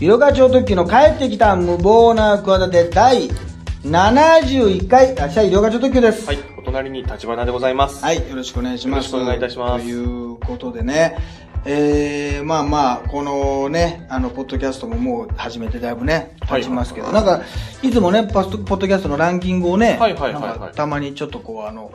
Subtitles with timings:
[0.00, 3.28] 色川町特急の帰ってきた無謀な企て第
[3.82, 6.24] 71回、明日色川町特急です。
[6.24, 8.04] はい、お隣に立花でございます。
[8.04, 9.12] はい、よろしくお願いします。
[9.12, 11.18] よろしくお願いいたしますということでね、
[11.64, 17.42] えー、まあまあ、このね、あの、ポッドキャストももう始めてだいぶね、はい経ちますけど、なんか、
[17.82, 21.90] いつもね、ポストポッドキャストのランキングをね、はいはいはいたまにちょっとこう、あの、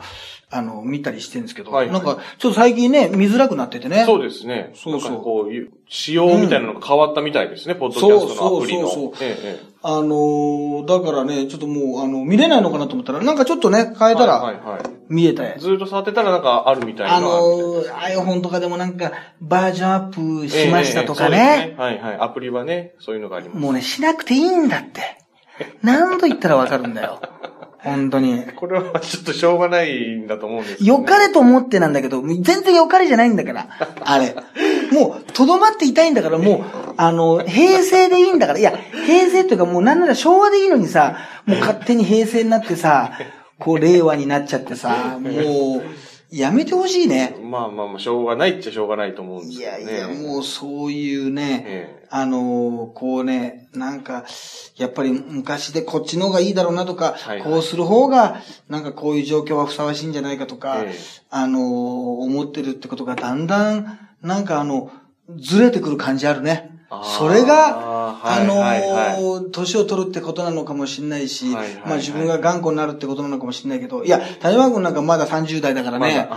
[0.54, 4.04] あの、見たりしてるんですけど、はいはいなんか、ちょっと最近ね、見づらくなっててね。
[4.06, 4.70] そうですね。
[4.74, 8.86] そうそうなんかこういう、仕様みたいなのが変わったみたいですね、ポッドキャストのアプリの。
[8.86, 14.82] そうそうそうそうえええあのーだからね、ちょっともう、あの、見れないのかなと思ったら、なんかちょっとね、変ええたら、はいはいはい。
[15.08, 15.62] 見えたやつ。
[15.62, 21.74] ずっと触ってたらなんかあるみたいなあのー、iPhone とかでもなんか、バージョンアップしましたとかええええね。
[21.76, 22.16] はいはい。
[22.18, 23.58] アプリはね、そういうのがあります。
[23.58, 25.24] もうね、しなくていいんだって。
[25.82, 27.20] 何度言ったらわかるんだよ。
[27.84, 28.42] 本当に。
[28.56, 30.98] これはちょっとしょうがないんだと思うんですけど、ね。
[31.00, 33.68] 良かれと思ってなんだけど、全然良かれじゃないんだから。
[34.00, 34.34] あれ。
[34.90, 38.58] もう、とどまっていたいんだから、もう、あの、平成でいいんだから。
[38.58, 38.72] いや、
[39.06, 43.12] 平成っていうかもうなんなら昭和でいいのにさ、もう勝手に平成になってさ、
[43.58, 45.82] こう、令和になっちゃってさ、もう、
[46.30, 47.36] やめてほしいね。
[47.42, 49.92] まあまあまあ、しょうがないっちゃしょうがないと思うんですいけどね。
[49.92, 54.24] やいや、もうそういうね、ええあのーこうね、なんか、
[54.76, 60.98] やっぱり昔でこっちの方がいいだろうなとか、はいはいこうする方が、なんかこういう状況はふさわしいんじゃないかとか、ええ
[61.30, 64.90] あのー思ってるってことがだんだん、なんかあの、
[65.36, 66.70] ずれてくる感じあるね
[67.02, 67.54] それが、
[68.14, 76.28] はいあのー年を取るってことなのかもしれないし、まあ自分が頑固になるってことなのかもしれないけど、いや、谷間君なんかまだ30代だからまね、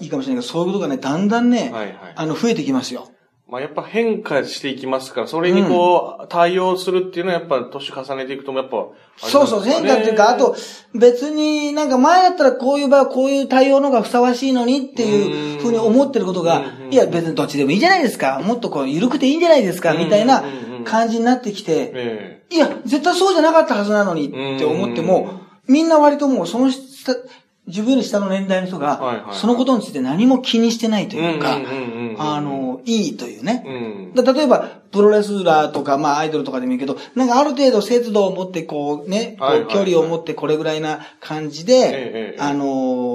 [0.00, 0.04] い。
[0.04, 1.72] いいかもしれないけど、そういうことがね、だんだんね、
[2.16, 3.08] あの、増えてきますよ。
[3.52, 8.82] まあやっぱ変化していきますから、それにこう、対応するっていうのはやっぱ年重ねていくともやっぱね、
[9.18, 10.56] そうそう、変化っていうか、あと、
[10.94, 18.40] 別になんか前だったらこういう場合はこういう対応の方がふさわしいのにっていうふうに思ってることがいや別にどっちでもいいじゃないですか。
[18.42, 20.42] もっとこう、緩くていいんじゃないですか、みたいな
[20.86, 25.28] 感じになってきて、えいや、絶対そうじゃなかったはずなのにって思っても、
[25.68, 27.14] みんな割ともうその下、
[27.66, 31.58] 自分より下の年代の人が、そのことについて何も気にしてないというか
[32.22, 33.64] あの、いいというね。
[34.14, 34.24] うん。
[34.24, 42.64] だ例えば、プロレスラーとか、まあ、アイドルとかでもいいけど、なんかある程度節度を持って、こうね、こう距離を持ってこれぐらいな感じで、あの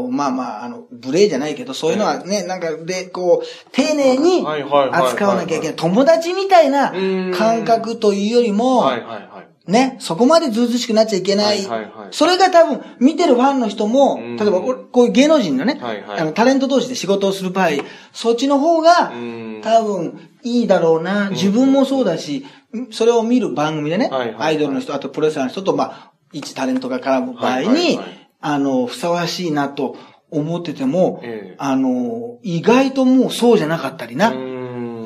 [0.10, 5.76] ーまあまあ、あの、無礼じゃないけど、そういうのはね、なんかで、こう、丁寧に扱わなきゃいけない。
[5.76, 9.37] 友達みたいなうん感覚というよりも、はいはいはい。
[9.68, 11.66] ね、そこまでずうずうしくなっちゃいけない。
[11.66, 12.08] はいはいはい。
[12.12, 14.38] それが多分、見てるファンの人も、うん。
[14.38, 16.20] 例えばこういう芸能人のね、はいはい。
[16.22, 17.70] あの、タレント同士で仕事をする場合、
[18.14, 22.46] そっちの方がうん、多分、いいだろうな、自分もそうだし、
[22.92, 24.36] それを見る番組でね、はいはいはい。
[24.40, 29.98] アイドルの人、あとプロレスラーの人と、まあ、一タレントが絡む場合はいはいにはい、あの、ふさわしいなと
[30.30, 34.34] 思っててもええ、あの、意外ともうそうじゃなかったりな。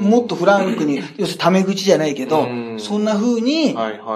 [0.01, 2.75] うんもっとフランクに、 要するにタメ口じゃないけどう、ん。
[2.79, 3.73] そんな風に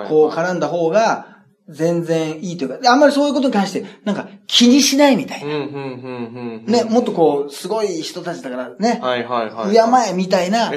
[0.07, 1.35] こう絡んだ方が、
[1.67, 5.47] 全然いいというか、であんまりそういうことに関して、なんか気にしないみたいな。
[5.47, 10.05] ね、もっとこう、すごい人たちだからね、はいはいはい。
[10.05, 10.71] 敬えみたいな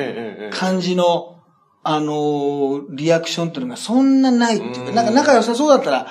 [0.50, 1.34] 感じの、
[1.82, 6.06] あのーリアクションっていうのがそんなないっていうか、うんなんか仲良さそうだったら、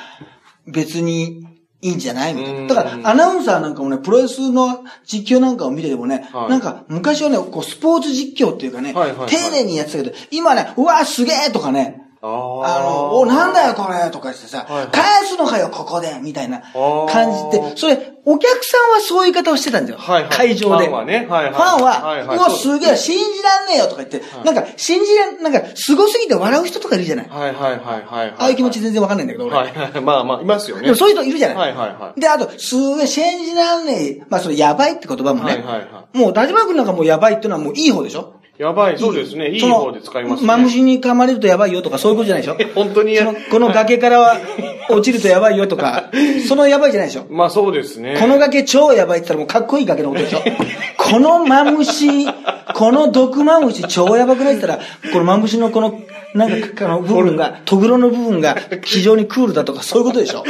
[0.68, 1.47] 別に
[1.82, 2.34] いいんじゃない？
[2.34, 2.60] みたいな。
[2.62, 2.68] うん。
[2.68, 6.50] だから、アナウンサーなんかもね、プロレスの実況なんかを見ててもね、はい。
[6.50, 9.30] なんか、昔はね、こう、スポーツ実況っていうかね、はいはいはい。
[9.30, 12.07] 丁寧にやってたけど、今ね、うわ、すげえとかね、
[12.66, 19.98] あの、お、なんだよこれとか言ってさ、はいはい返すのかよ、ここでみたいな感じって、それ、お客さんはそういう言い方をしてたんだよ。
[19.98, 20.88] はいはい会場で。
[20.88, 27.30] ファンはねはいはいファンは、はいはいうわ、すげえ、信じらんねえよとか言って、なんか、信じらん、なんか、凄すぎて笑う人とかいるじゃない。
[27.30, 28.30] はいはいはいはい。
[28.38, 29.56] ああいう気持ち全然わかんないんだけど、俺。
[29.56, 29.92] はいはい。
[30.02, 30.84] まあまあ、いますよね。
[30.84, 31.58] でもそういう人いるじゃない。
[31.58, 34.26] はいはいはいで、あと、すげえ、信じらんねえ。
[34.30, 35.54] まあ、それ、やばいって言葉もね。
[35.54, 39.50] はいはいはもう、田島君なんかもうやばいっていうのはもういい方でしょやばい、そうですね。
[39.52, 40.48] いい方で使いますね。
[40.48, 42.56] マムシに噛まれるとやばいよとかそういうことじゃないでしょ？
[42.60, 44.38] え 本当にそのこの崖からは
[44.90, 46.10] 落ちるとやばいよとか、
[46.48, 47.26] そのやばいじゃないでしょ？
[47.30, 48.18] まあそうですね。
[48.20, 50.40] この崖超やばいって言ったらもうかっこいい崖のことでしょ？
[50.98, 52.26] このマムシ、
[52.74, 55.94] この毒マムシ超やばくないって言ったら、このマムシのこの、
[56.38, 60.44] なんか、あの部分が、トグロの部分が非常にクールだとかそういうことでしょ？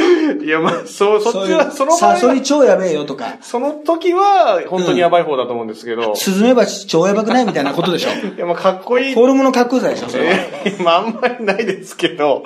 [0.44, 6.14] いやまあ、そう、そっちは、その場サ合は、ソリ超やべえよとか、その時は、本当にやばい方だと思うんですけど。
[6.14, 8.10] スズメバチ超やばくないみたいなことでしょ？
[8.36, 9.22] いやまあ、かっこいいフ。
[9.22, 10.30] ォルムのかっこよさでしょそれは。
[10.64, 12.42] えー まあ、あんまりないですけど。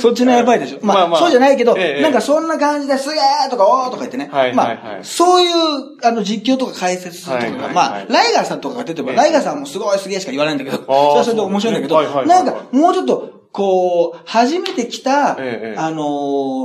[0.00, 0.78] そっちのやばいでしょ？
[0.82, 4.28] まあ、まあまあそうじゃないけど、ええなんかそんな感じですげーとかおーとか言ってね。
[4.32, 5.54] はいはいはいまあ、そういう、
[6.02, 16.02] あの、実況とか解説するとか、はいはいはいまあ、ライガーさんとかが出てば、ええライガーさんもすごいすげーしか言わないんだけど、それはそれで面白いんだけど、そうですねはいはいはいなんか、もうちょっと、こう、初めて来た、ええあの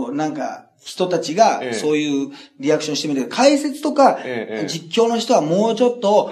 [0.10, 6.30] ーなんか、人たちがええ、そういうリアクションしてみて、解説とかええ、実況の人はもうちょっと、こ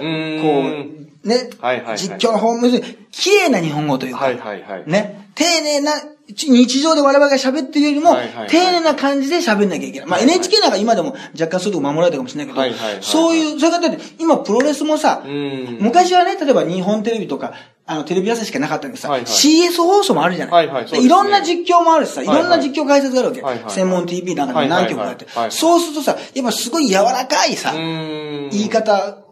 [1.28, 1.50] ね、
[1.96, 2.68] 実況の方も、
[3.10, 4.84] 綺麗な日本語というか、はいはいはい。
[4.86, 8.16] ね、丁寧な、ち日常で我々が喋ってるよりも、
[8.48, 10.08] 丁寧な感じで喋んなきゃいけない。
[10.08, 15.78] まあ、NHK なんか今でも若干そういうとこ守られたかもしれないけど、そういう、そういう方で、今プロレスもさ、うん。
[15.80, 17.52] 昔はね、例えば日本テレビとか、
[17.86, 20.66] あの、テレビ朝日しかなかったけどさ、はいはい CS 放送もあるじゃない。
[20.66, 23.42] はいはいいろんな実況もあるしさ、いろんな実況解説があるわけ。
[23.42, 25.26] はいはい専門 TV なんかでも何曲かあって。
[25.50, 28.48] そうするとさ、やっぱすごい柔らかいさ、うん。
[28.50, 29.23] 言い方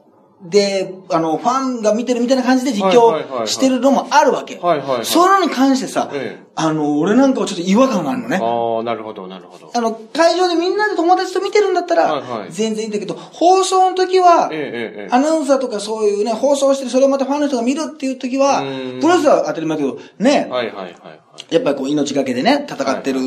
[0.44, 4.58] で、あの、ファンが見てるみたいな感じで実況してるのもあるわけ。
[4.58, 8.36] はいはいはいそういうのに関してさ、ええあの、俺なんかはちょっと違和感があるのね。
[8.36, 9.70] ああ、なるほど、なるほど。
[9.74, 18.64] あの、会場でみんなで友達と見てるんだったら、はいはい全然いいんだけど、放送の時は、えアナウンサーとかそういうね、放送してる、それをまたファンの人が見るっていう時はう
[18.96, 20.94] ん、プロレスは当たり前だけど、ね、はいはいはいはい。
[21.54, 23.20] やっぱりこう命がけでね、戦ってる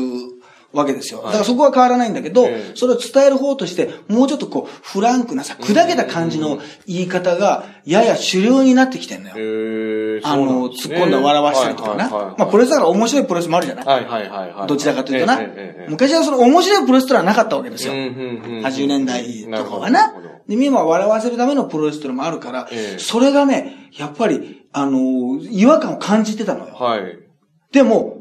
[0.76, 1.20] わけですよ。
[1.20, 9.34] はいだからそこは変わらないんだけど、ええそれを伝える方として、もうちょっとこう、フランクなさ、砕けた感じの言い方が、やや主流になってきてんのよ。
[9.38, 12.08] ええあの、突っ込んで笑わしたりとかな。
[12.10, 13.86] まあ、プロレスだから面白いプロレスもあるじゃない？
[13.86, 14.66] はいはいはいはい。
[14.68, 15.40] どちらかというとな。
[15.88, 17.92] 昔はその面白いプロレスってのはなかったわけですよ。
[17.92, 20.14] うんうんうんうん80年代とかはな。
[20.48, 26.74] で、今は笑わせるためのプロレスっていうのもあるからえ、えそれがね、やっぱり、あのー、違和感を感じてたのよ。
[26.74, 27.18] はい。
[27.72, 28.15] でも、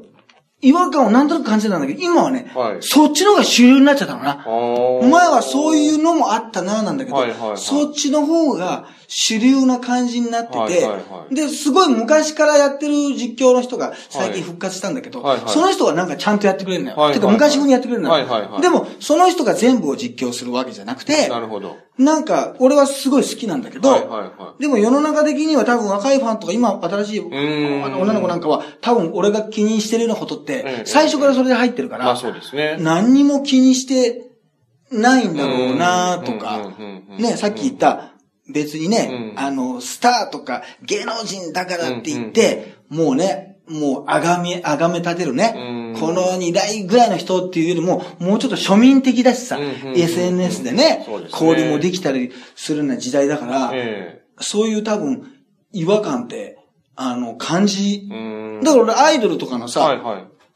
[0.65, 2.77] 違和感をなんとなく感じてたんだけど、今はね、はい。
[2.81, 4.43] そっちの方が主流になっちゃったのな。
[4.47, 7.57] お前はそういうのもあったな、なんだけど、はいはいはい。
[7.59, 11.35] そっちの方が主流な感じになってて、はいはいはい。
[11.35, 15.49] で、すごい昔からやってる実況の人が最近復活したんだけど、はいはい。
[15.49, 16.97] その人はなんかちゃんとやってくれるのよ。
[16.97, 17.19] はいはいはい。
[17.19, 18.13] てか昔風にやってくれるのよ。
[18.15, 18.61] はいはいはい。
[18.61, 21.77] でも、その人が全部を実況するわけじゃなくて、なるほど。
[21.97, 24.09] なんか、俺はすごい好きなんだけど、はいはい
[24.41, 30.54] はでも世の中的には多分若いファンとか今新しい女の子なんかは多分俺が気にしてるようなことっええて
[30.85, 32.77] 最初からそれで入ってるから、まあそうですね。
[32.79, 34.21] 何にも気にして
[34.91, 36.73] ないんだろうなとか
[37.17, 38.15] ね、さっき言った
[38.51, 39.39] 別にね、うん。
[39.39, 45.99] あの、スターとか芸能人だからって言って、もうね、もうあがめ、あがめ立てるねう、ん。
[45.99, 55.31] この二代ぐらいの人っていうよりも、もうちょっと庶民的だしさ、SNS でね交流もできたりするような時代だから、えそういう多分、
[55.71, 56.57] 違和感って、
[56.95, 58.07] あの、感じ。
[58.07, 59.81] だから俺アイドルとかのさ。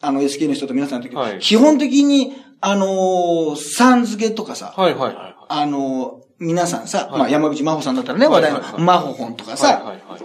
[0.02, 5.36] あの SK の人と皆さんの時、はい基本的に、あのーさん付けとかさ、はいはいはい。
[5.50, 10.22] あのー皆さんさ、はいまあ山口真帆さんだったらね、話題の真帆本とかさ、はいはいはい。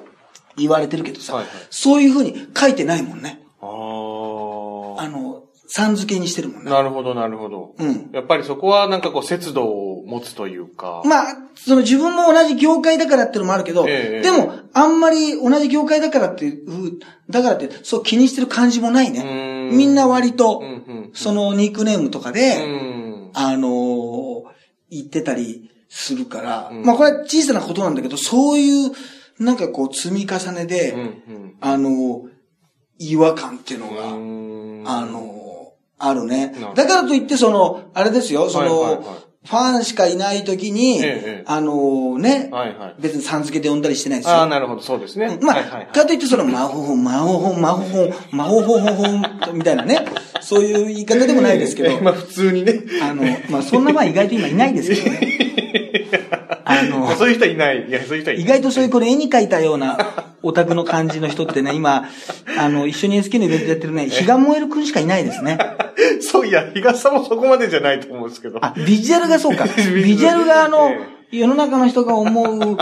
[0.57, 3.41] 言われてるけどさ、はいはいそういうふうに書いてないもんね。
[3.61, 3.67] あ
[5.03, 6.65] あの、さん付けにしてるもんあ。
[6.65, 6.71] ね。
[6.71, 7.75] なるほどなるほど。
[7.77, 8.11] うん。
[8.13, 11.03] やっぱりそこはなんかこう節度を持つというか。
[11.05, 19.21] まあ、その自分も同じ業界だからっていうのもあるけど、ええでも、あんまり同じ業界だからっていう、だからって、そう気にしてる感じもないね。
[19.21, 20.63] うんみんな割と。
[21.13, 23.31] そのニックネームとかうで、ん。
[23.35, 24.43] あのー
[24.91, 28.93] 言ってたりするから、うんまあこれは小さなことなんだけど、そういう、
[29.39, 30.95] なんかこう積み重ねで。
[31.61, 32.35] あのー
[32.99, 35.45] 違和感っていうのが、うんあのー
[35.97, 39.03] あるねだからといって、その、あれですよ、その、
[39.47, 42.95] ファンしかいない時に、ええあのーね、はいはい。
[42.99, 44.37] 別にさん付けで呼んだりしてないですよ。
[44.37, 45.39] ああ、なるほど、そうですね。
[45.43, 50.07] まあ、はいはいはいかといってその、魔法本、魔法本、魔法本、魔法本、魔法本、みたいなね、
[50.41, 52.81] そういう言い方でもないですけど、えまあ普通にね。
[53.03, 55.44] あの、まあ、そんな前意外と今いないですけどね。
[56.65, 57.89] あの、そういう人はいない。
[57.89, 58.45] いや、そういう人はいない。
[58.45, 59.99] 意外とそういうこれ絵に描いたような
[60.43, 62.09] オタクの感じの人ってね、今、
[62.59, 65.59] あの、一緒に SK のイベントやってるね、比嘉燃えるくんしかいないですね。
[66.21, 68.59] そういや、東さんもそこまでじゃないと思うんですけど。
[68.63, 69.67] あ、ビジュアルがそうか。
[69.95, 70.93] ビジュアルがあの、
[71.31, 72.79] 世の中の人が思う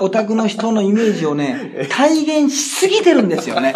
[0.00, 3.74] オタクの人のイメージをね、体現しすぎてるんですよね。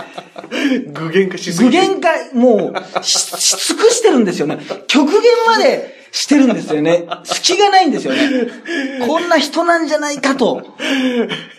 [0.93, 1.87] 具現化しす具ぎて。
[1.87, 4.59] 現化、もう、しし尽くしてるんですよね。
[4.89, 7.07] 極限までしてるんですよね。
[7.25, 8.21] 隙がないんですよね。
[9.07, 10.75] こんな人なんじゃないかと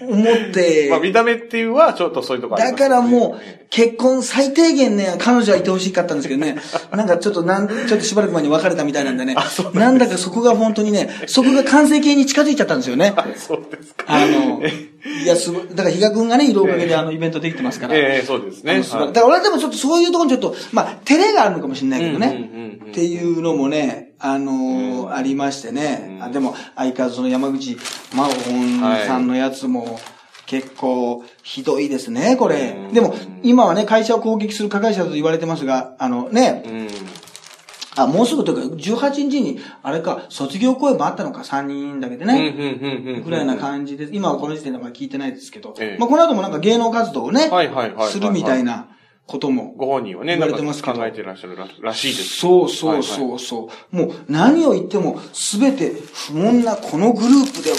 [0.01, 6.57] 思って まあ、見た目っていうのは、ちょっとそういうとこありだますからもう、結婚最低限ね、彼女はいてほしかったんですけどね、
[6.91, 9.35] なんかちょっとなん、ちょっとしばらく前に別れたみたいなんでね、
[9.73, 13.13] なんだかそこが本当にね、そこが完成形に近づいちゃったんですよね。
[13.35, 14.05] そうですか。
[14.07, 14.61] あの、
[15.23, 17.95] いや、すごい、だから比嘉くんがね、いるおかげであのイベントできてますから。
[17.95, 18.81] ええそうですね。
[18.81, 22.79] だから俺はでもちょっとそういうところにちょっと、まあ、照れがあるのかもしれないけどね。
[22.89, 26.17] っていうのもね、あのーありましてね。
[26.17, 27.77] うんあでも、相変わらずその山口
[28.13, 29.99] 真帆さんのやつも、
[30.49, 32.89] 結構、ひどいですね、これう。
[32.89, 33.13] んでも、
[33.43, 36.87] 今はね、会社を攻撃する加害者と言われてますが、あのね、うん。
[37.95, 43.21] あ、もうすぐというか、18日に、あれか、卒業公演もあったのか、3人だけでね。
[43.23, 44.11] ぐらいな感じです。
[44.11, 48.87] 今はこの時点では聞いてないですけど、ええまあこの後もなんか芸能活動をね、はいはいはいはいはいするみたいな
[49.27, 49.75] ことも。
[49.77, 52.39] ご本人はね、言われてますけど考えてらっしゃるららしいです。
[52.39, 53.95] そうそうそうそう。
[53.95, 55.19] もう何を言っても
[55.59, 57.77] 全て不問なこのグループでは、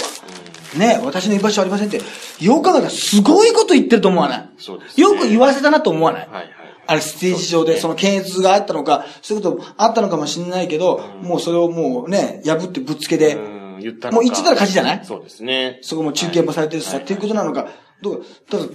[0.77, 2.01] ね、私の居場所ありませんって、
[2.43, 4.49] よく考えたらすごいこと言ってると思わない？
[4.57, 5.03] そうですね。
[5.03, 6.27] よく言わせたなと思わない？
[6.27, 6.51] はいはい。
[6.87, 15.05] あれ、ステージ上で、その検閲があったのか、そういうことあったのかもしれないけど、もうそれをもうね、破ってぶっつけで、うん、言ったもう言ってたら勝ちじゃない？
[15.05, 15.79] そうですね。
[15.83, 17.67] そこも中継もされてるしさ、はいっていうことなのか、
[18.01, 18.21] どう？
[18.21, 18.65] か、ただ、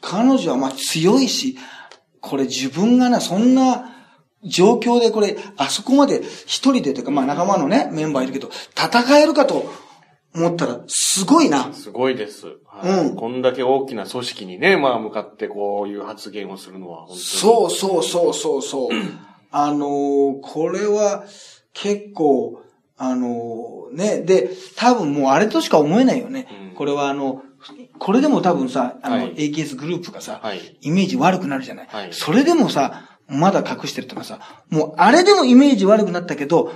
[0.00, 1.58] 彼女はまあ強いし、
[2.20, 3.96] これ自分がな、そんな
[4.44, 9.70] 状況でこれ、あそこまで一人でというか、まあ仲間のね、メンバーいるけど、戦えるかと
[10.34, 11.72] 思ったら、すごいな。
[11.72, 12.46] すごいです。
[12.66, 17.20] はいうんこんだけ大きな組織にね、まあ向かってこういう発言をするのは本当に。
[17.20, 18.90] そうそうそうそうそう。
[19.52, 21.24] あのーこれは
[21.74, 22.62] 結構、
[22.96, 26.48] あのーね、で、多分もうあれとしか思えないよね。
[26.70, 27.42] うんこれはあの、
[27.98, 36.72] これでも多分さ、あの、はい AKS グループがさ、はいイメージ悪くなるじゃない、はいそれでもさ、まだ隠してるとかさ、もうあれでもイメージ悪くなったけど、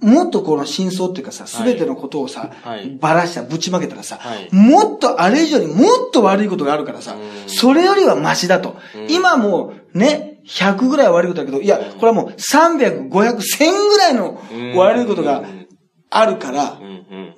[0.00, 2.96] もっとこの真相っていうかさ、すべてのことをさ、はい。
[3.00, 4.48] ばらした、ぶちまけたらさ、はい。
[4.54, 7.48] もっとあれ以上にもっと悪いことがあるからさ、うん。
[7.48, 8.76] それよりはマシだと。
[8.94, 9.10] うん。
[9.10, 14.40] 今もうね、100ぐらい悪いことだけど、いや、これはもう300、500、1000ぐらいの
[14.76, 15.44] 悪いことが
[16.10, 16.78] あるから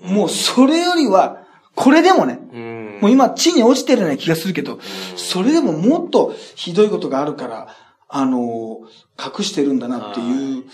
[0.03, 1.39] もうそれよりは、
[1.75, 2.99] これでもね、うん。
[3.01, 4.79] もう今地に落ちてるような気がするけど、
[5.17, 7.69] それでももっとひどいことがあるから、
[8.09, 8.81] あの、
[9.19, 10.65] 隠してるんだなっていう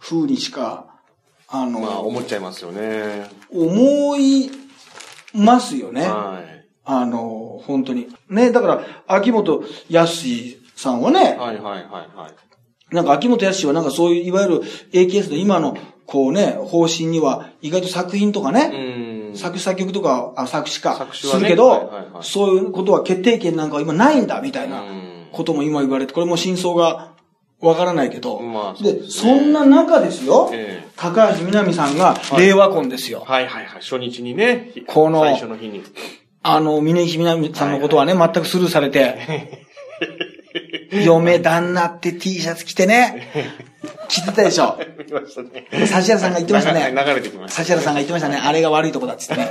[0.00, 0.89] 風にしか、
[1.50, 3.28] あの、まあ思っちゃいますよね。
[3.50, 4.50] 思い
[5.34, 6.02] ますよね。
[6.02, 6.66] はい。
[6.84, 8.08] あの、本当に。
[8.28, 10.26] ね、だから、秋元康
[10.76, 11.84] さんはね、はいはいはい
[12.16, 12.30] は
[12.90, 12.94] い。
[12.94, 15.76] なんか秋元康はなんかそういう、いわゆる AKS の今の、
[16.06, 19.36] こうね、方針には、意外と作品とかね、うん。
[19.36, 27.12] 作詞作曲とか、あ作詞か作詞はねするけど、はいはいはいそういうことは決定権なんかは今ないんだ、みたいなうんことも今言われて、これも真相が
[27.60, 33.24] わからないけど、まあで、ねそんな中ですよ、ええ高橋みなみさんが令和婚ですよ。
[33.26, 33.80] はいはいはい。
[33.80, 34.72] 初日にね。
[34.86, 35.82] この最初の日に。
[36.42, 39.66] あの、峯岸みなみさんのことはね、全くスルーされて、
[41.04, 43.30] 嫁旦那って T シャツ着てね、
[44.08, 44.78] 着てたでしょ。
[45.06, 45.68] 見ましたね。
[45.72, 46.90] 指原さんが言ってましたね。
[46.90, 47.62] 流れてきました。
[47.62, 48.36] 指原さんが言ってましたね。
[48.36, 49.50] あれが悪いとこだっつってね。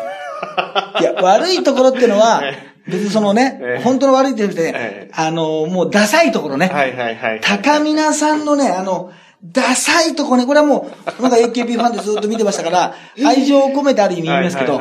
[0.99, 2.43] いや、悪いところってのは、
[2.89, 6.67] 別にそのねええ、本当の悪いって言ってねええ、あの、もうダサいところね。
[6.67, 7.41] はいはいはい。
[7.41, 9.11] 高見さんのね、あの、
[9.43, 14.79] ダサいとこね、これはもう、なんか AKB ファンでずっと見てましたから、 愛情を込めてある意味言いますけど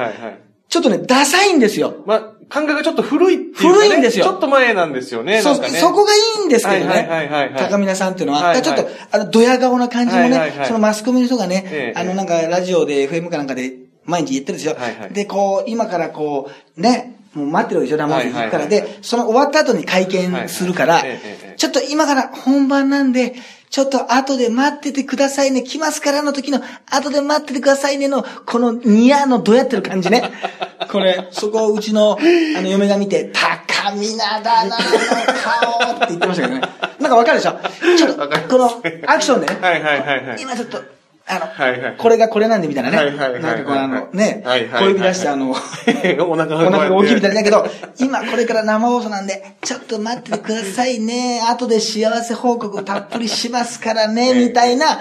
[0.68, 1.94] ちょっとね、ダサいんですよ。
[2.04, 3.88] まあ、感覚がちょっと古いっていうか、ね。
[3.88, 5.40] 古いんですよちょっと前なんですよね。
[5.40, 7.56] そねそこがいいんですけどはいはいはいはいね。
[7.58, 13.72] 高見さんっていうのは、はいはいちょっと、あの、ドヤ顔な感じもねはいはいは、いそのマスコミの人がねえ、えあの、なんか、ラジオで FM かなんかで
[14.04, 15.10] 毎日言ってるんですよはいはい。
[15.12, 18.66] で、こう、今からこう、ね、もう待ってるわけでしょ、生放送行くから。
[18.66, 21.04] で、その終わった後に会見するから
[21.56, 23.34] ちょっと今から本番なんで、
[23.70, 25.62] ちょっと後で待っててくださいね。
[25.62, 30.30] 来ますからの時の後で待っててくださいねの、このニヤのどうやってる感じね。
[30.90, 32.16] これ、そこをうちの、
[32.56, 36.62] あの、嫁が見て、高みなだな、あの顔って言ってましたけどね。
[36.98, 37.58] なんかわかるでしょ？
[37.98, 39.58] ちょっと、この、アクションでね。
[39.60, 40.38] はいはいはいはい。
[40.40, 40.82] 今ちょっと、
[41.28, 42.96] あの、はいはいこれがこれなんでみたいなね。
[42.96, 45.54] はいはいはいはいなんかこうあの、ね、はいはいはい小指出してあの、 お
[46.36, 47.36] 腹が大きいみたいな。
[47.36, 47.66] だけど、
[47.98, 51.42] 今これから生放送なんで、ちょっと待っててくださいね。
[51.48, 55.00] 後で幸せ報告たっぷりしますからね、みたいな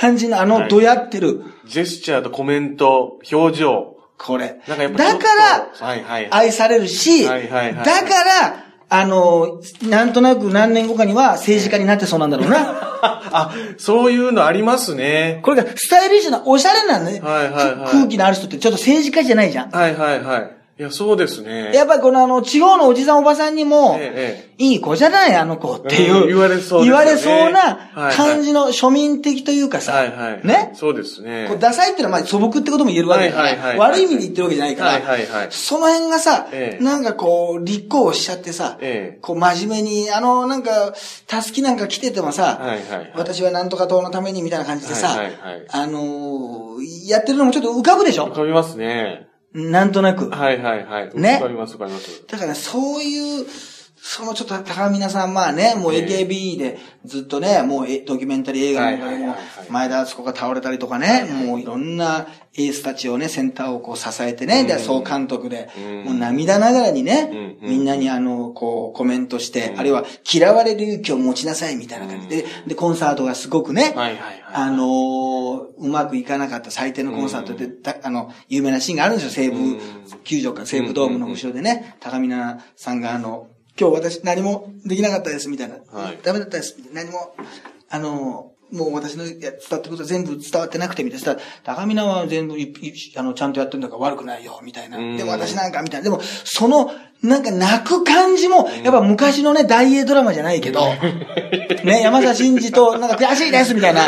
[0.00, 3.94] 感じのあの、どやってる、ジェスチャーとコメント、表情。
[4.16, 4.60] これ。
[4.66, 6.28] だから、はいはい。
[6.30, 12.58] 愛されるし、はいはいはいだから、あの、なんとなく何年後かには政治家になってそうなんだろうな。
[13.32, 15.40] あ、そういうのありますね。
[15.42, 19.70] これがスタイリッシュな、おしゃれなね、はいはいはい空気のある人ってちょっと政治家じゃないじゃん。
[19.70, 20.53] はいはいはい。
[20.76, 21.72] いや、そうですね。
[21.72, 26.22] やっぱりこのあの、地方のおじさんおばさんにも、ええいい子じゃないあの子っていう。
[26.22, 27.60] うん言われそうね言われそうはいな
[27.92, 29.92] はい感じの庶民的というかさ。
[29.92, 30.46] はいはい。
[30.46, 30.72] ね？
[30.74, 31.46] そうですね。
[31.48, 40.92] こうダサいっていうのはまあ素朴ってことも言えるわけだから、はいはいはい悪い意味で言ってるわけじゃないから、はいはいはいその辺がさ、ええなんかこう、立候補しちゃってさ、ええこう真面目に、あの、なんか、
[41.26, 48.26] たすきなんか来ててもさ、はいはいはい私はなんとか党のためにみたいな感じでさ、はいはいはいあのーやってるのもちょっと浮かぶでしょ？
[48.28, 49.26] 浮かびますね。
[49.54, 50.30] なんとなく。
[50.30, 51.14] はいはいはい。
[51.14, 52.24] ね浮かびます浮かびます。
[52.26, 53.46] だからそういう、
[54.06, 59.34] そのちょっと高見さん、まあね、もうええ AKB でずっとね、もうえドキュメンタリー映画の中でも
[59.70, 67.70] 前田敦子が倒れたりとかね、もういろんなエースたちをね、センターをこう支えてね、で、総監督でうん、もう涙ながらにねう、ん。
[67.70, 73.94] みんなにあの、こうコメントして、あるいは嫌われる勇気を持ちなさいみたいな感じで、で、コンサートがすごくね。
[74.52, 79.80] あのーうまくいかなかった最低のコンサートで、だあの、有名なシーンがあるんですよ、西武
[80.24, 85.76] 球場か、西武ドームの後ろでね、高見菜さんがあの、今日私何もできなかったです、みたいな。
[85.90, 87.34] はいダメだったです、何も、
[87.90, 91.40] あのーもう私のや伝わってることは全部伝わってなくて、みたいな。
[91.62, 92.54] 高見菜は全部
[93.16, 94.98] あの、ちゃんとやってるんだから悪くないよ、みたいな。
[94.98, 96.04] うんでも私なんか、みたいな。
[96.04, 96.90] でも、その、
[97.24, 100.80] なんか泣く感じも、やっぱ昔のね、大英ドラマじゃないけど、
[101.82, 104.02] ね、山田真司と、なんか悔しいです、みたいな。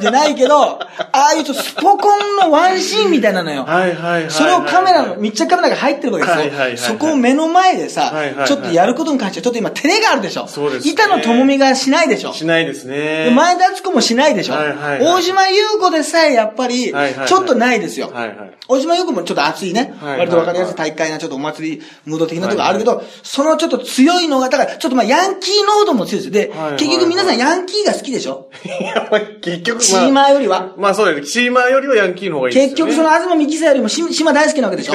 [0.00, 0.80] じゃないけど、あ
[1.12, 3.64] あいうとスポコンのワンシーンみたいなのよ。
[3.64, 4.30] はいはいはいはい。
[4.30, 6.94] それをカメラの、密着カメラが入ってるわけですよ。
[6.94, 8.12] そこを目の前でさ、
[8.46, 10.46] ちょっとやることに関してちょっと今照れがあるでしょ。
[10.48, 12.32] そうですね板野友美がしないでしょ。
[12.32, 13.30] しないですねで。
[13.30, 14.54] 前田敦子もしないでしょ。
[14.54, 16.92] はいはいはい大島優子でさえやっぱり、
[17.26, 18.10] ちょっとないですよ。
[18.12, 18.50] はいはい。
[18.68, 26.32] 大島優子もちょっと熱いね、割とわかりやすい大会なちょっとお祭りムード的なとこあるけど、そのちょっと強いのが、だからちょっとまあヤンキー濃度も強いですよ。
[26.32, 28.48] で、結局皆さんヤンキーが好きでしょ？
[28.64, 30.74] いや、まあ結局、チーマーよりは？
[30.76, 31.30] まあそうです。
[31.32, 32.74] チーマーよりはヤンキーの方がいいですよね。
[32.74, 34.94] 結局その東美紀さよりもし 島大好きなわけでしょ？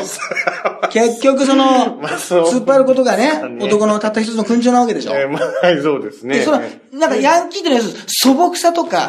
[0.89, 5.13] 結局その、 突っ張ることがね男のたった一つの勲章なわけでしょ？
[5.15, 6.39] えーまあ、はい、そうですね。
[6.39, 6.61] で、その、
[6.93, 9.07] なんかヤンキーってのは素朴さとか、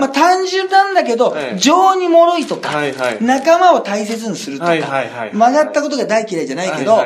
[0.00, 1.58] まあ単純なんだけど、はい。
[1.58, 2.70] 情に脆いとか、
[3.20, 4.72] 仲間を大切にするとか、
[5.32, 7.04] 曲がったことが大嫌いじゃないけど、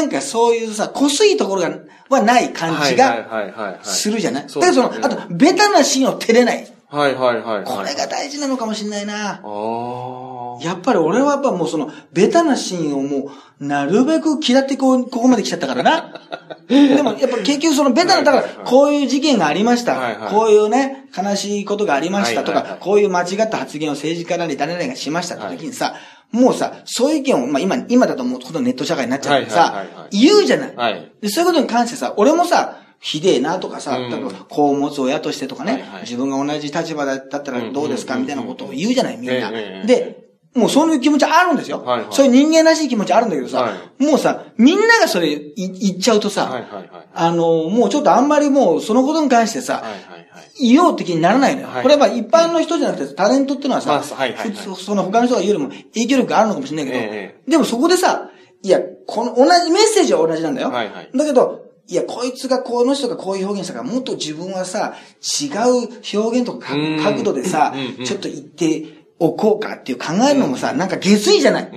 [0.00, 1.78] なんかそういうさ、こすいところが、
[2.08, 6.66] はない感じがはいはいはいはいはいするじゃない、だからその、あと、ベタなシーンを照れない。
[6.88, 7.64] はいはいはい。
[7.64, 9.34] これが大事なのかもしれないな。
[9.34, 10.64] ああ。
[10.64, 13.30] やっぱり俺はやっぱもうその、ベタなシーンをも
[13.60, 16.14] う、なるべく嫌ってこう、ここまで来ちゃったからな。
[16.68, 19.98] でもやっぱ結局そのベタな、だからこういう事件がありました。
[19.98, 25.94] はいはいこういうね、悲しいことがありましたとか、はいはいはいこういう間違った発言を政治家なり誰々がしましたって時にさ、
[26.32, 31.12] もうさ、そういう意見を、まあ今、今だともうほとんどネット社会になっちゃうからさ、言うじゃない,、はい。
[31.20, 31.28] で。
[31.28, 34.10] そういうことに関してさ、俺もさ、ひでえなとかさ、うん。
[34.10, 36.00] 例えば子を持つ親としてとかね、はいはい。
[36.02, 39.50] 自分が同じ立場だったらどうですかうんみたいなことを言うじゃない、みんな。
[39.50, 41.82] で、もうそういう気持ちあるんですよ。
[41.84, 47.08] はいはいそういう人間らしい気持ちあるんだけどさ、はもうさ、みんながそれい言っちゃうとさ、はいはいはい。
[47.14, 50.68] あの、もうちょっとあんまりもうそのことに関してさ、はいはいはい。
[50.68, 51.68] 言おうって気にならないのよ。
[51.68, 58.30] はいこれはまあ一般の人じゃなくてタレントっていうのはさ、まあはいはいはいその他の人が言うよりも影響力があるのかもしれないけど、えでもそこでさ、
[58.62, 60.70] いや、この同じメッセージは同じなんだよ。
[60.70, 71.70] はいはいだけど、いや、こいつがこの人がこういう表現したから、もっと自分はさ、違う表現とかうん角度でさちょっと言っておこうかっていう考えるのもさ、なんか下水じゃない？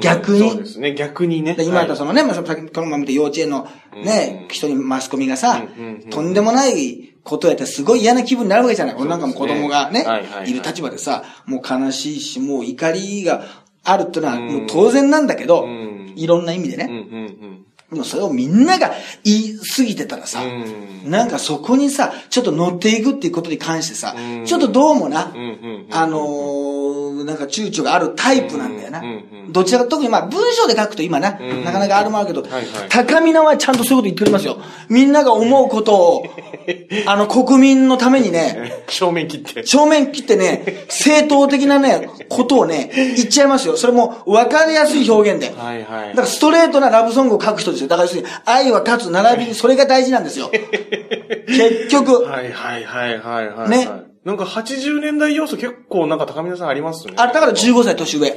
[0.00, 0.50] 逆に。
[0.50, 1.54] そうですね、逆にね。
[1.54, 5.60] で今だとその、のね、まあ、このまま見て幼稚園のね、うん人にマスコミがさ
[6.10, 8.94] とんでもないことやってすごい嫌な気分になるわけじゃない？
[8.94, 10.06] 俺なんかも子供がね
[10.46, 13.42] いる立場でさ、もう悲しいし、もう怒りが
[13.84, 14.46] あるってのはうん。
[14.46, 17.66] もう当然なんだけどうん、いろんな意味でね。
[17.90, 18.92] んでもそれをみんなが
[19.24, 20.40] 言い過ぎてたらさ。
[21.04, 29.02] なんかそこにさ、ちょっと乗っていくっていうことに関してさうん、ちょっとどうもなうんうんうん、あのー、なんか躊躇があるタイプなんだよな
[29.50, 32.44] どちらか、特にまあ文章で書くと今な、うんなかなかあるもあるけど
[32.88, 34.58] 高見菜はちゃんとそういうこと言っておりますよ。
[34.88, 36.24] みんなが思うことを、
[37.06, 39.66] あの国民のためにね、 正面切って。
[39.66, 43.76] 正面切ってね、 正当的なね、ことをね、言っちゃいますよ。
[43.76, 45.54] それも分かりやすい表現で。
[45.56, 47.88] はいはいだからストレートなラブソングを書く人ですよ。
[47.88, 50.50] だから要するに、愛は勝つ、並びに、それが大事なんですよ。
[51.46, 53.70] 結局、はいはいはいはいはい。
[53.70, 54.07] ね。
[54.28, 57.14] なんか80年代要素結構なんか高見さんありますね。
[57.16, 58.30] あれだから15歳年上。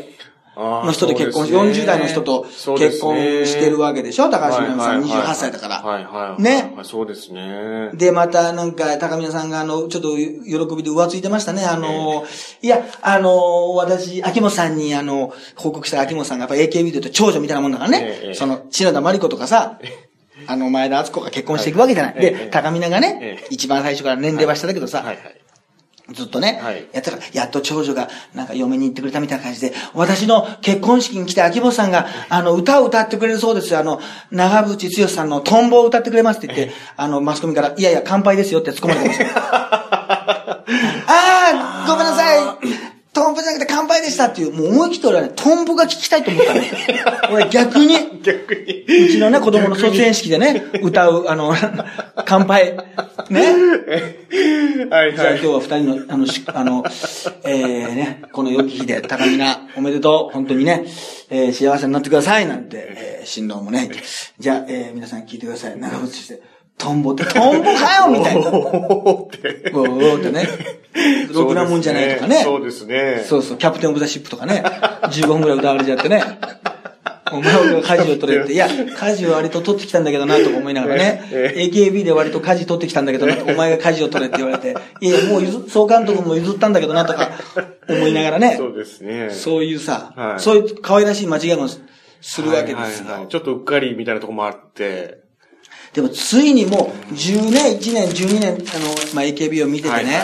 [0.55, 2.45] のの人と結婚し、40代の人と
[2.77, 4.29] 結婚してるわけでしょ？
[4.29, 5.81] 高橋みなみさん28歳だから。
[5.81, 6.41] はいはい。
[6.41, 7.89] ねはいそうですね。
[7.93, 11.65] で、またなんか、高宮さんがあの、ちょっと喜びで浮ついてましたね。
[11.65, 12.25] あの、
[12.61, 17.99] いや、あの、私、秋元さんにあの、報告した秋元さんがやっぱ AKB で言うと長女みたいなもんだからね。
[18.01, 19.79] ええその、篠田真理子とかさ、
[20.47, 22.15] あの、前田敦子が結婚していくわけじゃない。
[22.15, 25.40] でえ、高見菜がねええ、一番最初から年齢は下だけどさ、はいはい。
[26.13, 33.79] ずっとね、はいやったから、やっと長女が、なんか嫁に行ってくれたみたいな感じで、私の結婚式に来て秋元さんが、あの、歌を歌ってくれるそうですよ。
[33.79, 33.99] あの、
[34.31, 39.25] 長渕剛さんのトンボを歌ってくれますって言って、あの、マスコミから、いやいや、乾杯ですよって突っ込まれてました。
[40.63, 40.65] あ
[41.07, 42.91] あ、ごめんなさい。
[43.13, 46.61] トンボじゃなくて乾杯でしたっていう、もう思い切って俺はね、トンボが聞きたいと思ったの。
[47.33, 48.85] 俺逆に、逆に。
[49.05, 51.55] うちのね、子供の卒園式でね、歌う、あの、
[52.25, 52.77] 乾杯。
[53.29, 53.41] ね。
[54.91, 55.15] はいはい。
[55.15, 56.83] じゃあ今日は二人の、あの、しあの、
[57.43, 60.85] えー、ね、この良き日で、高見菜、おめでとう、本当にね、
[61.29, 63.89] えー、幸せになってください、なんて、えー、新郎もね、
[64.37, 65.79] じゃあ、えー、皆さん聞いてください。
[65.79, 66.41] 長渕して、
[66.81, 68.49] トンボって、トンボかよみたいな。
[68.49, 69.71] おーって。
[69.73, 70.47] おーってね。
[71.31, 72.43] ろくなもんじゃないとかね。
[72.43, 73.23] そうですね。
[73.27, 74.63] そうそう、キャプテンオブザシップとかね、
[75.03, 76.23] 15分くらい歌われちゃってね。
[77.33, 78.67] お前は舵を取れって、いや、
[78.97, 87.31] 舵を割と取ってきたんだけどな、とか思いながらね、え AKB で割と舵取ってきたんだけどな、お前が舵を取れって言われて、 いやもう譲総監督も譲ったんだけどな、とか
[87.87, 89.29] 思いながらね、そうですね。
[89.31, 92.75] そういうさ、はいそういう可愛らしい間違いもするわけですよ。
[92.75, 95.20] はいはいはいちょっとうっかりみたいなとこもあって。
[95.93, 100.21] でもついにもう10年、1年、12年、あの、まあ、AKB を見ててね、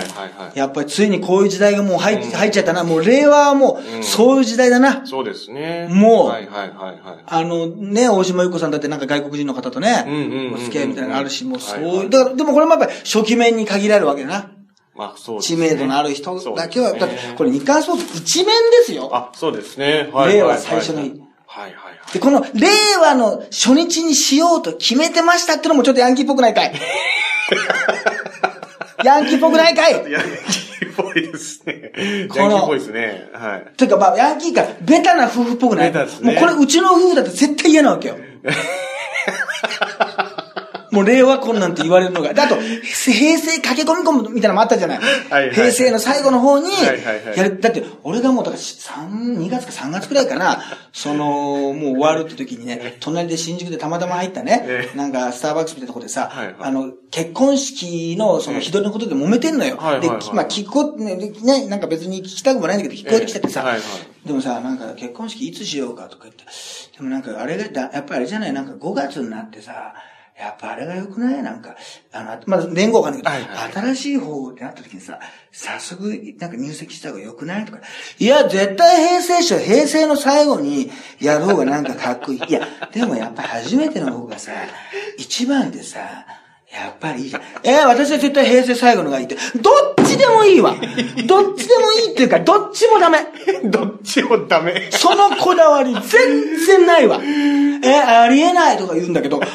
[0.56, 2.86] やっぱりついにこういう時代がもう入,、入っちゃったな。
[2.86, 5.06] もう令和はもう、そういう時代だな。
[5.06, 5.89] そうですね。
[5.91, 7.23] もうはいはいはいはい。
[7.25, 14.51] あのね、大島優子さんだってなんか外国人の方とね、うんうんうんうんお付き合いみたいなのがあるし、もうそういう、だから、でもこれもやっぱり初期面に限られるわけだな。
[14.95, 19.10] まあそうですね知名度のある人だけは、ねだってこれ日刊スポーツ一面ですよ。
[19.13, 20.10] あ、そうですね。
[20.12, 20.34] はい。
[20.34, 22.14] 令和はい最初の日はいはいはい。
[22.14, 22.68] で、この令
[23.02, 26.74] 和の初日にしようと決めてましたってのもちょっとヤンキーっぽくないかい？
[29.04, 29.94] ヤンキーっぽくないかい？
[30.12, 31.92] ヤンキーっぽいですね。
[31.96, 33.30] ヤンキーっぽいですね。
[33.34, 33.68] はい。
[33.78, 35.92] というかまあ、ヤンキーか、ベタな夫婦っぽくない？
[35.92, 38.18] ベタですねもうこれうちの夫婦だって絶対嫌なわけよ。
[40.91, 42.34] もう令和婚なんて言われるのが。
[42.34, 44.97] であと、平成駆け込み込むみたいなのもあったじゃない。
[44.97, 47.38] はいはい平成の最後の方にはいはいはい。
[47.38, 47.60] やる。
[47.60, 50.62] だって、俺がもう、だから、3、2月か3月くらいかな、
[50.93, 54.97] その、もう終わるって時にね、隣で新宿でたまたま入ったねえ、え。
[54.97, 59.76] なんか、スターバックスみたいなとこでさはいはい、あの、結婚式の、その、日取りのことで揉めてんのよ。
[59.76, 63.62] ではいはいはい、まあ、聞こ、ね、なんか別に聞きたくもないんだけど、聞こえてきちゃってさ。
[63.62, 63.65] ええ。
[63.67, 66.43] はいはい、でもさ、なんか結婚式いつしようかとか言って、
[66.97, 69.93] でもなんかあれがだ、やっぱりあれじゃない、なんか5月になってさ、
[70.39, 71.41] やっぱあれが良くない？
[71.41, 71.76] なんか、
[72.12, 75.19] あの、まだ年号わかんないはいは新しい方ってなった時にさ、
[75.52, 77.80] 早速、なんか入籍した方が良くないとか、
[78.19, 82.43] いや、絶対平成初、平成の最後にやる方がなんかかっこいい。
[82.47, 84.52] いや、でもやっぱ初めての方がさ、
[85.17, 86.00] 一番でさ、
[86.78, 87.42] やっぱりいいじゃん。
[87.63, 89.36] えー、私は絶対平成最後のがいいって。
[89.36, 90.76] どっちでもいいわ。
[91.26, 93.20] どっちでもいいっていうか、どっちもダメ。
[93.66, 94.90] どっちもダメ。
[94.92, 96.02] そのこだわり全
[96.66, 97.20] 然ないわ。
[97.84, 99.46] え、ありえないとか言うんだけど、な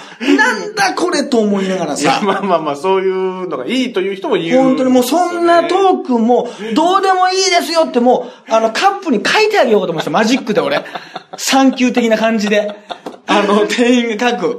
[0.59, 10.85] んだこれと思いながらさ、まあまあまあ、そういうのがいいという人も言う、本当にもうそんなトークも、どうでもいいですよってもう、あの、カップに書いてあげようと思ってた、マジックで俺。
[11.37, 12.75] 産休的な感じで。
[13.27, 14.59] あの、店員が書く。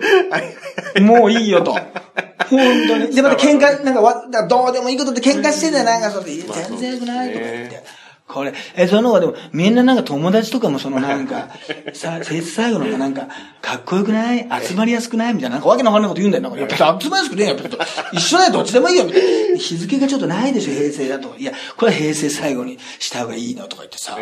[1.02, 1.74] もういいよと。
[1.74, 3.16] 本当に。
[3.16, 6.42] で、また喧嘩、なんかわ、どうでもいいことって喧嘩してんだよ、なんかそれで。
[6.42, 7.84] 全然良くないとか言って。
[8.28, 11.50] これ、え、その方がでも、みんななんか友達とかもそのなんか、
[11.94, 13.28] さ、節最後のがなんか、
[13.62, 14.48] かっこよくない？
[14.66, 15.34] 集まりやすくない？
[15.34, 16.56] みたいな、なんかわけのわかんないこと言うんだよ。
[16.56, 17.58] なや、別に集まりやすくねえよ、
[18.14, 19.58] 一緒だよ、どっちでもいいよ、みたいな。
[19.58, 21.36] 日付がちょっとないでしょ、平成だと。
[21.38, 24.18] いや、これは平成最後にした方がいいのとか言ってさ、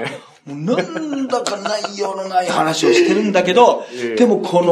[0.46, 4.64] もうなんだか内容のない話をしてるんだけど ええ、でもこ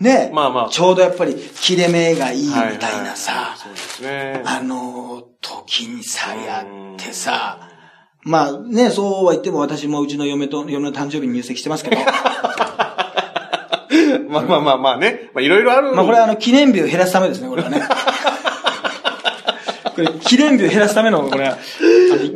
[0.00, 0.68] の、ね、まあまあ。
[0.70, 4.42] ちょうどやっぱり切れ目がいいみたいなさ、はいはいそうですね。
[4.44, 7.69] あの時にさ、やってさ、
[8.22, 11.96] まあね、そうは言っても私もうちの嫁と、嫁の誕生日に入籍してますけど、
[14.28, 15.30] まあまあまあまあね。
[15.34, 15.92] まあいろいろある。
[15.94, 17.80] まあこれはあの記念日を減らすためですね、これはね。
[19.94, 21.56] これ記念日を減らすための、これは、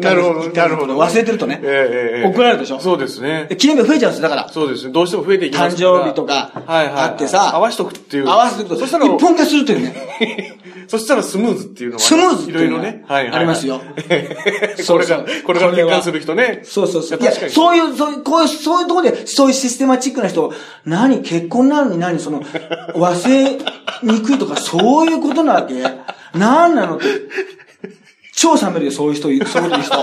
[0.01, 2.81] なるほどなるほど忘れてるとね、ええ怒られるでしょ？
[2.81, 3.57] そうですねで。
[3.57, 4.49] 記念日増えちゃうんですよ、だから。
[4.49, 4.93] そうですね。
[4.93, 5.99] どうしても増えていきま誕すから。
[6.01, 8.29] 生日とか、あってさ、合わしとくっていう。
[8.29, 9.95] 合わせておくと、そしたら、一本化するというね。
[10.89, 12.01] そしたらスムーズっていうのは。
[12.01, 13.05] スムーズっていろいろね。
[13.07, 13.39] はいはいはい。
[13.39, 13.81] ありますよ
[14.87, 16.63] これが、これが結婚する人ね。
[16.65, 17.21] そうそうそう。
[17.21, 17.33] いや。
[17.33, 20.53] そういう、そういう、こういう、そういうところで、そういうシステマチックな人、
[20.85, 23.59] 何、結婚なのに何、その、忘れ
[24.03, 25.75] にくいとか、そういうことなわけ？
[26.35, 27.07] 何なのって。
[28.37, 29.95] 超冷めるよ、そういう人、そういう人。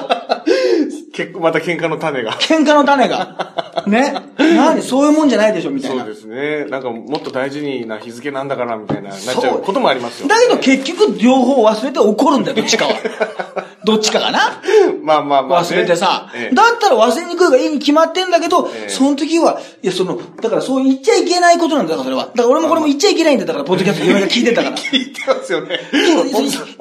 [1.14, 2.34] 結構また喧嘩の種が。
[2.34, 3.84] 喧嘩の種が。
[3.88, 4.14] ね？
[4.38, 6.04] 何、そういうもんじゃないでしょ、みたいな。
[6.06, 6.66] そうですね。
[6.66, 10.28] なんかもっと大事にな日付なんだから、みたいな、なっちゃうこともありますよ。
[10.28, 12.94] だけど結局両方忘れて怒るんだよ、どっちかは。
[13.84, 14.62] どっちかがな。
[15.02, 15.68] まあまあまあね。
[15.68, 22.26] 忘れてさ、ええだったら忘れにくいがいいに決まってんだけど、ええその時は、いや、その、だからそう言っちゃいけないことなんだからそれは。
[22.26, 24.76] だから俺もこれも言っちゃいけないんだよ、だから、ポッドキャスト 嫁が聞いてたから。
[24.76, 25.80] 聞いてますよね。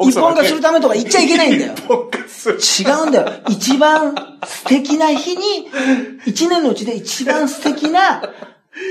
[0.06, 1.72] 一本化するためとか言っちゃいけないんだよ。
[1.74, 2.58] 一本化する。
[2.58, 3.32] 違うんだよ。
[3.48, 4.14] 一番
[4.44, 5.42] 素敵な日に、
[6.26, 8.22] 一年のうちで一番素敵な、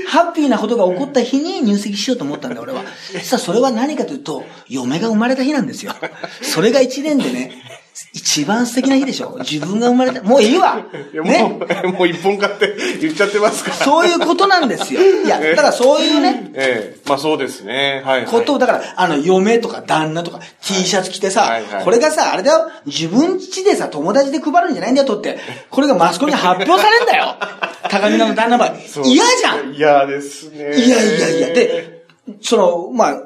[0.06, 2.84] ハッピーなことが起こった日に入籍しようと思ったんだ、俺は。
[3.12, 5.94] 実は、それは何かというと、嫁が生まれた日なんですよ。
[6.42, 7.52] それが一年でね、
[8.12, 9.36] 一番素敵な日でしょ。
[9.40, 10.22] 自分が生まれた。
[10.22, 10.76] もういいわ
[11.24, 13.76] ねもう、一本化って言っちゃってますから。
[13.76, 15.00] そういうことなんですよ。
[15.00, 18.02] いや、だからそういうね、ええまあそうですね。
[18.04, 18.30] はい、はい。
[18.30, 25.38] ことを、だから、あの、嫁とか旦那とか T シャツ着てさ、はいはいこれがさ、あれだよ、自分家でさ、友達で配るんじゃないんだよ、とって。
[25.70, 27.36] これがマスコミに発表されんだよ。
[27.90, 30.76] 高見菜の旦那ばそう嫌じゃん嫌ですね。
[30.76, 32.04] いやいやいや、で、
[32.40, 33.22] その、まあ、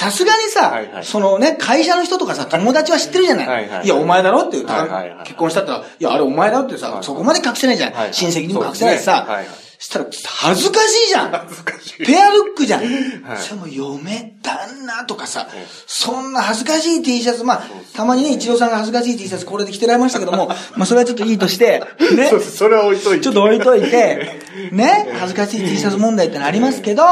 [0.00, 3.46] さすがにさ、はいはいそのね、会社の人とかさ、友達は知ってるじゃない。
[3.46, 5.26] はいはいや、お前だろっていう、はいはいはい。
[5.26, 7.92] 結婚したったら、いや、あれお前だろってさ、はいそこまで隠せないじゃん。
[7.92, 8.14] はいはい。
[8.14, 9.26] 親戚にも隠せないしさ。
[9.26, 9.30] ね。
[9.30, 9.70] はいはい。
[9.78, 11.30] したら、恥ずかしいじゃん。
[11.30, 12.06] 恥ずかしい。
[12.06, 12.82] ペアルックじゃん。
[13.24, 13.38] はい。
[13.38, 15.66] それも嫁、旦那とかさ、ええ。
[15.86, 17.62] そんな恥ずかしい T シャツ、まあ、
[17.94, 21.82] たまにね、一郎さんが恥ずかしい T シャツこれで着てられましたけども、まあ、それはちょっといいとして、
[22.16, 22.28] ね。
[22.28, 23.24] そそれは置いといて。
[23.24, 24.40] ちょっと置いといて、
[24.72, 27.02] ね、恥ずかしい T シャツ問題ってのありますけど、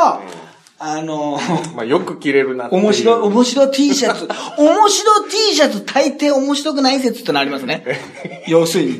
[0.80, 1.38] あの、
[1.74, 2.68] まあよく着れるな。
[2.70, 4.28] 面白い、面白い T シャツ。
[4.58, 7.84] 面白い T シャツ大抵面白くない説ってのありますね。
[8.46, 8.98] 要するに。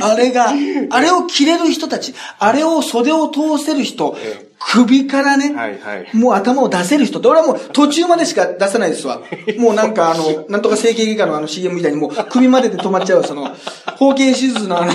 [0.00, 0.52] あれが、
[0.90, 9.22] あれを着れる人たち、あれを袖を通せる人ええ、首からね、はいはいもう頭を出せる人って、俺はもう途中までしか出せないですわ。
[9.58, 13.50] もうなんかあの、なんとか整形外科のあの CM みたいにもう首までで止まっちゃう、その、
[13.98, 14.92] 包茎手術のあの、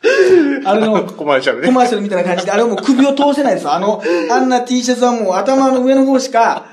[0.64, 3.72] あれの、コマーシャルねコマーシャルみたいな感じで、あれはもう首を通せないですよ。
[3.72, 6.66] あの、あんな T シャツはもう頭の上の方しか、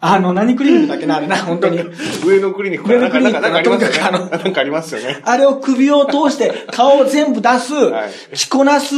[0.00, 1.80] あの、何クリニックだっけな、あれな、本当に。
[2.24, 4.00] 上のクリニックかなんか、なんか、なんかありますよね。
[4.04, 5.20] 上のななんかありますよね。
[5.24, 7.72] あれを首を通して顔を全部出す、
[8.32, 8.94] い着こなす、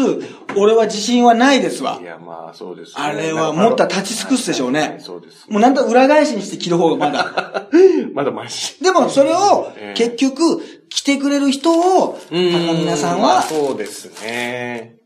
[0.56, 2.04] 俺は自信はないですわい。
[2.04, 2.94] や、まあ、そうですね。
[3.02, 4.80] あれはもっと立ち尽くすでしょうね。
[4.80, 5.46] はいそうです。
[5.48, 7.68] もうなんと裏返しにして着る方がまだ。
[8.12, 8.82] まだマシ。
[8.84, 11.72] でもそれをええ結局着てくれる人
[12.04, 14.96] を、あの皆さんまあはそうですね。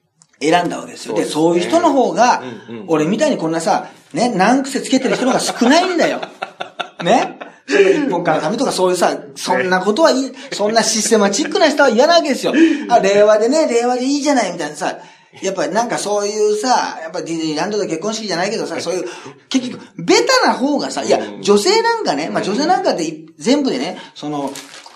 [0.41, 1.15] 選んだわけですよ。
[1.15, 2.43] で、そういう人の方が
[2.89, 6.21] 俺みたいにこんなさ、ね、何癖つけてる人の方が少ないんだよ。
[7.05, 7.39] ね？
[7.67, 12.53] それ一本から紙とかそういうさ、そんなことはいい、そんなシステマチックな人は嫌なわけですよ。
[12.91, 14.99] あ、令和でね、令和でいいじゃないみたいなさ、
[15.43, 19.05] やっぱりなんかそういうさ、やっぱディズニーランドで結婚式じゃないけどさ、そういう、
[19.49, 24.53] 結局、ベタな方がさ、いや、女性なんかね、まあ女性なんかって全部でね、その、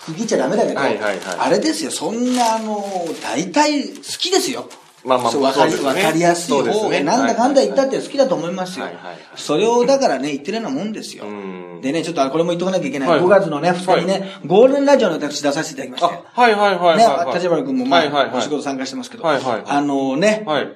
[0.09, 2.83] 区切っちゃダメだけど、はいはいはいあれですよ、そんなあの、
[3.23, 4.69] 大体好きですよ。
[5.05, 9.17] まあまあそうわかりねわかりやすい方が、なんだかんだ言ったって好きだと思いますよはいはいはい。
[9.35, 11.81] それをだからね、言ってるようなもんですようん。
[11.81, 13.09] でね、ちょっとこれも言っとかなきゃいけない。
[13.09, 16.25] はい5月のね、2日にね、ゴールデンラジオの私出させていただきましたよ。
[16.35, 20.67] あ、はいはいはいはいねはい。、立花君もまはいはいはいあ、お仕事参加してますけど、はいはいはいあのね、はい。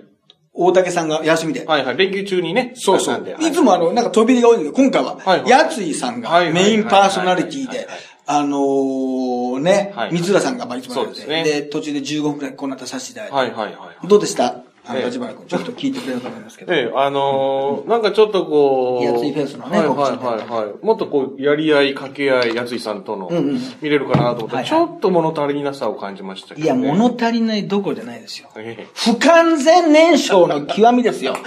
[0.55, 1.97] 大竹さんが休みで、はいはい。
[1.97, 2.73] 連休中にね。
[2.75, 3.11] そうそ。
[3.11, 3.35] う。
[3.41, 14.07] いつもあの、なんか飛び入りが多いんだけど、今回ははいは、いやついさんがはいはいメインパーソナリティではいはいはい、あのーねはいは、い三浦さんがまあいつもやってそうですねで、途中で15分くらいこうなったさせていただいて、はいはいはい。
[14.07, 14.63] どうでした？
[14.85, 16.73] あの、ええ立花君、ちょっと聞いてくれると思いますけど。
[16.73, 19.05] ええ、あのー、なんかちょっとこう。
[19.05, 20.85] やついフェスのねはいはいはいはい。
[20.85, 26.65] もっとこう、やり合い、掛け合い、やついさんとのうんうん、見れるかなと思ったら、はいはいちょっと物足りなさを感じましたけどね。
[26.65, 28.49] いや、物足りないどころじゃないですよ。
[28.57, 31.37] ええ不完全燃焼の極みですよ。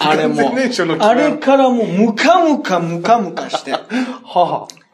[0.00, 3.70] あれも不完全燃焼の極みあれからもうムカムカムカムカして。
[3.72, 3.78] は
[4.34, 4.87] あ。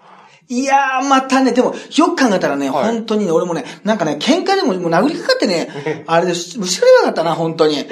[0.49, 2.85] いやー、またね、でも、よく考えたらね、はい。
[2.85, 7.87] 本当にね、俺もね、なんかね、喧嘩でももう殴りかかってね、 あれで、後ろればよかったな、本当に。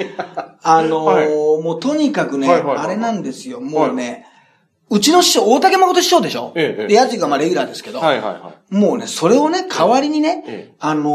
[0.61, 1.63] あのーはい。
[1.63, 4.27] もうとにかくね、はいはいはいあれなんですよ、もうね、
[4.89, 6.53] うちの師匠、大竹誠師匠でしょ？
[6.55, 6.87] ええええ。
[6.87, 10.73] で、やつがまあレギュラーですけど、はいはいはもうね、それをね、代わりにね、ええ。
[10.79, 11.09] あの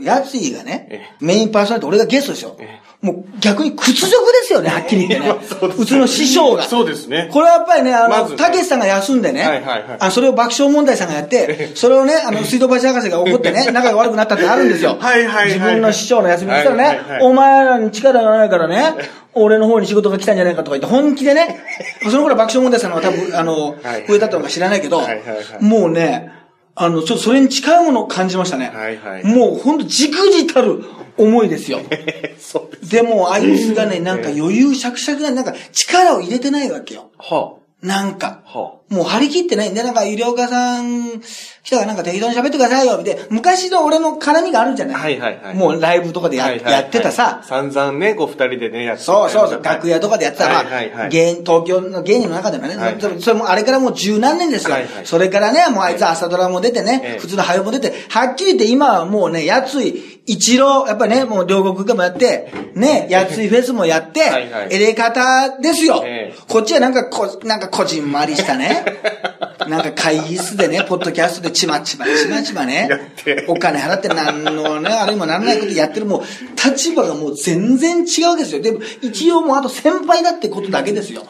[0.00, 2.56] ー、やついがね、えメインパーソナリティ、俺がゲストですよ。
[2.58, 5.36] えもう逆に屈辱ですよね、はっきり言ってね。
[5.48, 6.64] そうちの師匠が。
[6.64, 7.30] そうですね。
[7.32, 9.82] これはやっぱりね、あの、たけしさんが休んでね、はいはいはい。
[9.98, 14.98] あそれを爆笑問題さんがやって、それをね、あの、水道橋博士が怒ってね、 仲が悪くなったってあるんですよ。
[15.00, 18.94] はいはいはい自分の師匠の休みにしたらね、お前らに力がないからね、
[19.34, 21.60] 俺の方に仕事が来たんじゃないかとか言って、本気でね、
[22.02, 25.02] その頃は爆笑問題さんの方が多分、あの、はい増えたとか知らないけど、
[25.60, 26.32] もうね、
[26.74, 28.70] あの、ちょっとそれに近いものを感じましたね。
[28.74, 30.84] はいはいもうほんと、じくじたる
[31.16, 31.80] 思いですよ。
[32.82, 37.10] でも、あいつがね、なんか余裕しゃくしゃくな、なんか力を入れてないわけよ。
[37.18, 38.40] はなんか。
[38.46, 38.79] あ。
[38.90, 39.70] はもう張り切ってない。
[39.70, 41.20] んで、なんか、医療家さん
[41.62, 43.22] 来たからなんか適当に喋ってくださいよ、みたいな。
[43.30, 44.94] 昔の俺の絡みがあるじゃない。
[44.96, 45.54] はいはいはい。
[45.54, 46.46] もうライブとかであ。
[46.46, 46.82] や,、はいはいはい。
[46.82, 47.42] やってたさ。
[47.44, 50.90] 散々ね、こう二人でね、やってたそうそうそう、はい楽屋とかでやってた、はいはいはい。
[50.90, 53.20] まあ、芸東京の芸人の中でもね、はいはい。
[53.22, 54.74] それもあれからもう十何年ですよ。
[54.74, 55.06] はいはい。
[55.06, 57.18] それからね、もうあいつ朝ドラも出てね、ええ。
[57.20, 64.74] 普通の俳優も出て、はっきり言って今はもうね、やつい、一郎、やっぱりね、もう両国でもやって、ね、やついフェスもやって、はいはい。
[64.74, 66.02] エレ方ですよ。
[66.04, 66.38] ええ。
[66.48, 68.79] こっちはなんかこ、なんかこじんまりしたね、
[69.68, 72.88] なんか会議室でね、ポッドキャストでちまちまちまちまね
[73.46, 76.22] お金払ってなんのね、あれにもなんないことやってる、もう、
[76.56, 78.62] 立場がもう全然違うわけですよ。
[78.62, 81.22] でも、一応もうあと先輩だってことだけですよ。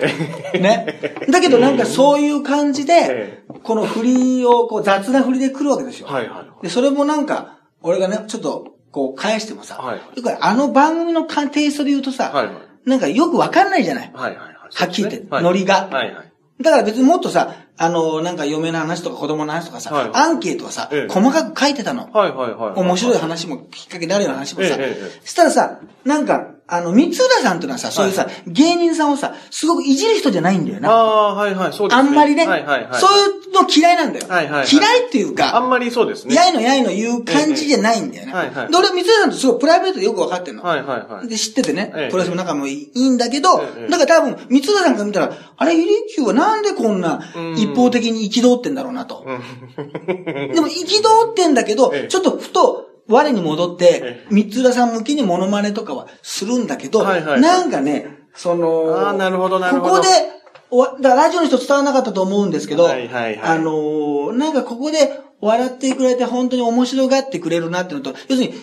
[0.55, 1.01] ね。
[1.29, 6.07] だけどなんかそういう感じでえ、この振りを、こう雑な振りで来るわけですよ。
[6.07, 6.63] はいはい。
[6.63, 12.55] で、それもなんか、俺がね、ちょっと、こう返してもさ、はいよくあの番組のかテイストで言うとさ、はいはい
[12.87, 14.11] なんかよくわかんないじゃない。
[14.15, 14.55] はいはいはい。
[14.73, 16.30] はっきり言ってはいノリがはいはい。
[16.61, 22.11] だから別にもっとさ、あの、なんか嫁の話とか子供の話とかさ、はいアンケートはさ、ええ細かく書いてたの。
[22.13, 22.81] はいはいはい。
[22.81, 30.91] 面白い話もきっかけになるような話もさ、えしたらさ、なんか、あの、三浦さんっていうのはさ、そういうさ、芸人さんをさ、すごくいじる人じゃないんだよな。
[30.91, 32.09] ああ、はいはい、そうですね。
[32.09, 33.01] あんまりね、はいはいはい。
[33.01, 34.27] そういうの嫌いなんだよ。
[34.29, 36.35] はいはいはい嫌いっていうか、あんまりそうですね。
[36.35, 38.33] やいのやいの言う感じじゃないんだよね。
[38.33, 40.63] ええはいはいで、俺、三浦さんとすごいプライベートでよくわかってんの。
[40.63, 41.29] はいはいはい。
[41.29, 49.25] で、知っててね、ええプロレスも仲もいいんだけど、ええだから多分、三浦さんから見たら、あれ、イリキューはなんでこんなうん一方的に憤ってんだろうなと。
[49.27, 49.41] うん
[50.55, 68.55] でも、憤ってんだけど、ええちょっとふと、我に戻ってえ、三浦さん向きにモノマネとかはするんだけど、はいはいはいなんかね、その、あーなるほどなるほどここで、だラジオの人伝わらなかったと思うんですけど、はいはいはいあのーなんかここで笑ってくれて本当に面白がってくれるなっていうのと、要するに、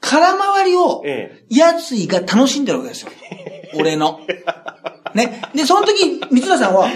[0.00, 3.10] 空回りを、えやついが楽しんでるわけですよ。
[3.78, 4.20] 俺の。
[5.14, 5.42] ね。
[5.54, 6.92] で、その時、三浦さんは、なん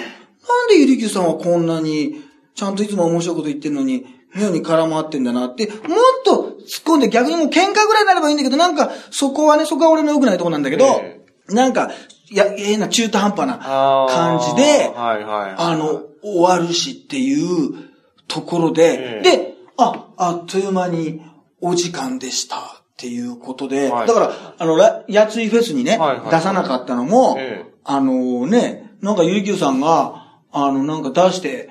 [0.69, 2.23] でゆりきゅうさんはこんなに、
[2.55, 5.77] ちゃんといつも面白いこと言ってるのに、妙に絡まってんだなって、もっ
[6.25, 11.91] と突っ込んで逆にもう喧嘩ぐらいになればいいんだけど、なんか、そこはね、そこは俺の良くないとこなんだけど、えなんか、
[12.31, 15.55] いや、変な中途半端な感じで、はいはいはい。
[15.57, 17.89] あの、終わるしっていう
[18.27, 19.37] ところで、ええ。
[19.37, 21.23] で、あ、あっという間に
[21.61, 22.61] お時間でしたっ
[22.99, 24.07] ていうことで、はい。
[24.07, 25.99] だから、あの、らやついフェスにね、
[26.31, 27.73] 出さなかったのも、ええ。
[27.85, 31.71] あのね、なんかゆりきゅうさんが、あの、なんか出して、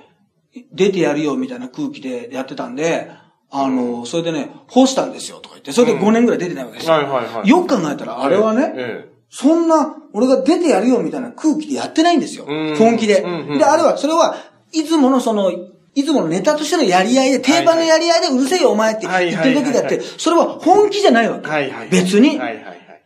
[0.72, 3.12] 出てやるよみたいな空気でやってたんで、
[3.50, 6.94] あの、それでね、干したんですよとか言って、それで5年ぐらい出てないわけですよ。
[6.96, 7.48] はいはいはい。
[7.48, 12.46] よく考えたら、あれはね、えそんな、俺が出てやるよみたいな空気でやってないんですよ。
[12.48, 13.16] うん本気で。
[13.16, 14.38] で、あれは、それは、
[14.72, 15.52] いつものその、
[15.96, 21.74] いつものネタとしてのやり合いで、定番のやり合いでうるせえよお前って言ってる時だって、それは本気じゃないわけ。
[21.90, 22.40] 別に。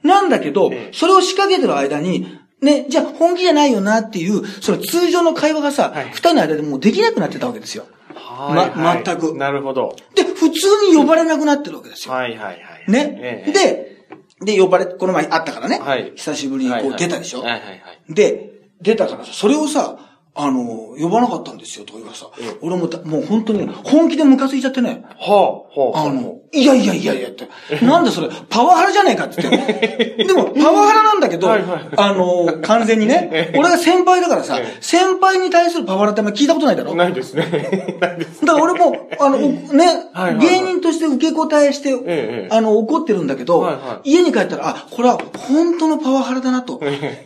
[0.03, 7.85] なんだけどええ、それを仕掛けてる間に、ね、じゃあ本気じゃないよなっていう、その通常の会話がさはい、二人の間でもうできなくなってたわけですよ。
[8.15, 9.95] はいはい全くなるほど。
[10.15, 12.13] で、普通に呼ばれなくなってるわけですよ。
[12.13, 12.91] はいはいはい。
[12.91, 13.17] ね。
[13.21, 15.79] ええ、で、で、呼ばれ、この前会ったからね。
[15.79, 17.41] はい久しぶりにこう出たでしょ。
[17.41, 18.13] はいはいはい。
[18.13, 19.97] で、出たからさ、それをさ、
[20.33, 26.09] あの、呼ばなかったんですよとか言うからさ、ええ俺もだもう本当に本気でムカついちゃってね、はあ、はあ。
[26.09, 27.47] あの、いやいやいやいやって、
[27.85, 30.23] なんでそれ、パワハラじゃねえかって言って。
[30.27, 31.81] でも、パワハラなんだけど、はいはい。
[31.95, 36.93] あの、完全にね、 俺が先輩だからさええ、先輩に対するパワハラってあんま聞いたことないだろ。
[36.93, 37.47] ないですね。
[38.01, 38.45] ないです。
[38.45, 46.81] だから俺も、あの、ね、はいはい芸人として受け答えして、ええあの、怒ってるんだけど、はいは家に帰ったら、あ、これは本当のパワハラだなと。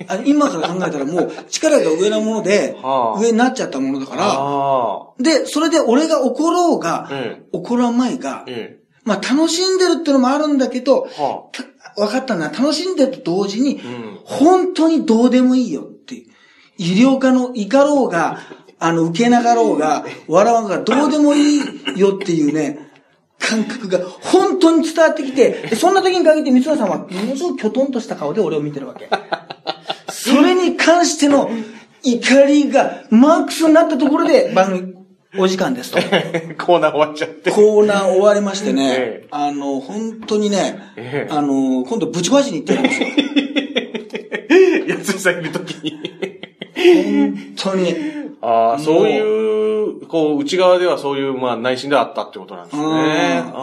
[0.08, 3.20] あ今から考えたらもう力が上なもので、はあ。
[3.20, 4.16] 上になっちゃったものだか
[5.18, 5.32] ら。
[5.40, 7.42] で、それで俺が怒ろうが、え。
[7.52, 8.78] 怒らんまいが、え。
[8.82, 11.22] えまあ楽しんでるってのもあるんだけど、え。
[11.22, 11.63] はた
[11.96, 16.32] 分かったな、楽しんでると同時に、ん本当にどうでもいいよっていう。
[16.78, 18.39] 医療科のいかろうが、
[18.78, 21.62] あの、受けなかろうが、笑わんが、どうでもいい
[21.96, 22.89] よっていうね、
[23.39, 29.08] 感覚が本当に伝わってきて、でそんな時に限って三浦さんは、ものすごくきょとんとした顔で俺を見てるわけ。
[30.12, 31.50] それに関しての
[32.04, 34.94] 怒りがマックスになったところで 番組
[35.38, 35.98] お時間ですと。
[35.98, 36.02] あ。
[36.63, 37.52] コーナー終わっちゃって。
[37.52, 43.08] コーナー終わりましてねええ、あの、本当にねえ、えあの、今度ぶち壊しに行ってるんですよ。
[44.88, 46.00] やつさんいるときに。
[46.76, 47.95] 本当に。
[48.41, 52.84] ああ、そういう、こう、内側ではそういう、まあ、内心ではあったってことなんですね。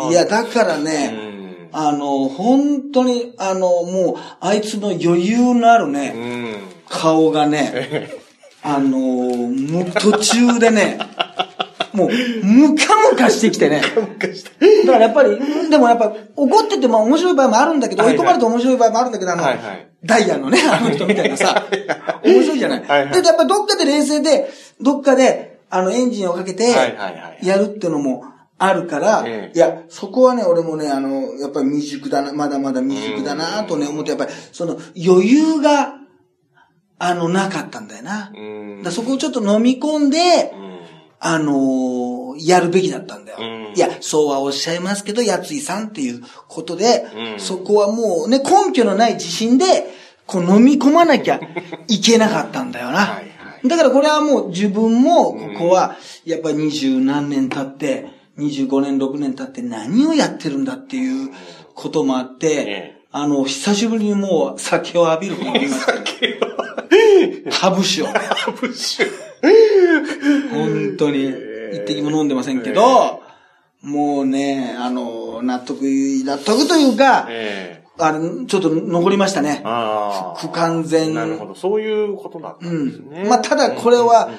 [0.04, 1.68] うんいや、だからうね、ん。
[1.72, 6.54] あの、本当に、あの、もう、あいつの余裕のあるうね、ん。
[6.88, 8.10] 顔がね、
[8.62, 10.98] あの、もう途中でね、
[11.92, 12.10] もう、
[12.44, 13.82] ムカムカしてきてね。
[14.86, 15.38] だからやっぱり、
[15.70, 19.88] でもやっぱ怒ってても面白い場合もあるんだけど、追い込まれて面白い場合もあるんだけど、あの、はいはい。
[20.04, 21.64] ダイヤのね、 あの人みたいなさ、
[22.24, 22.84] 面白いじゃない。
[22.84, 23.22] はいはい。
[23.22, 24.50] で、やっぱどっかで冷静で、
[24.80, 26.70] どっかで、あの、エンジンをかけて
[27.42, 28.24] やるっていうのも
[28.58, 29.56] あるから、ええ。
[29.56, 35.94] いや、そこはね、俺もね、あの、やっぱり未熟だな、まだまだ未熟だなとね、思って、やっぱり、その、余裕が、
[36.98, 38.30] あの、なかったんだよな。
[38.34, 38.82] うん。
[38.82, 40.71] だそこをちょっと飲み込んで、うん
[41.24, 42.12] あのー
[42.44, 43.38] やるべきだったんだよ。
[43.40, 43.76] うん。
[43.76, 47.40] いや、そうはおっしゃいますけど、やついさんっていうことで、うん。
[47.40, 49.64] そこはもうね、根拠のない自信で、
[50.26, 51.40] こう飲み込まなきゃ
[51.88, 52.98] いけなかったんだよな。
[52.98, 53.22] はいは
[53.62, 53.68] い。
[53.68, 58.08] だからこれはもう自分も、ここは、やっぱり二十何年経って、
[58.38, 61.30] 25年、6年経って何をやってるんだっていう
[61.74, 65.92] こともあって、ええあの、久しぶりにもう酒を浴びることができました。
[67.50, 68.06] ハブ酒を。
[68.60, 69.06] ブッシュ。
[70.50, 71.32] 本当に、
[71.72, 73.22] 一滴も飲んでませんけど、
[73.82, 75.82] もうね、あの、納得、
[76.24, 79.62] 納得というか、ええあれ、ちょっと残りましたね。
[80.38, 81.14] 不完全。
[81.14, 81.54] なるほど。
[81.54, 83.22] そういうことだったうんですね。
[83.24, 83.28] ん。
[83.28, 84.30] まあ、ただこれは、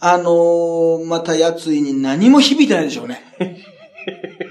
[0.00, 3.22] あのーまたやついに何も響いてないでしょうね。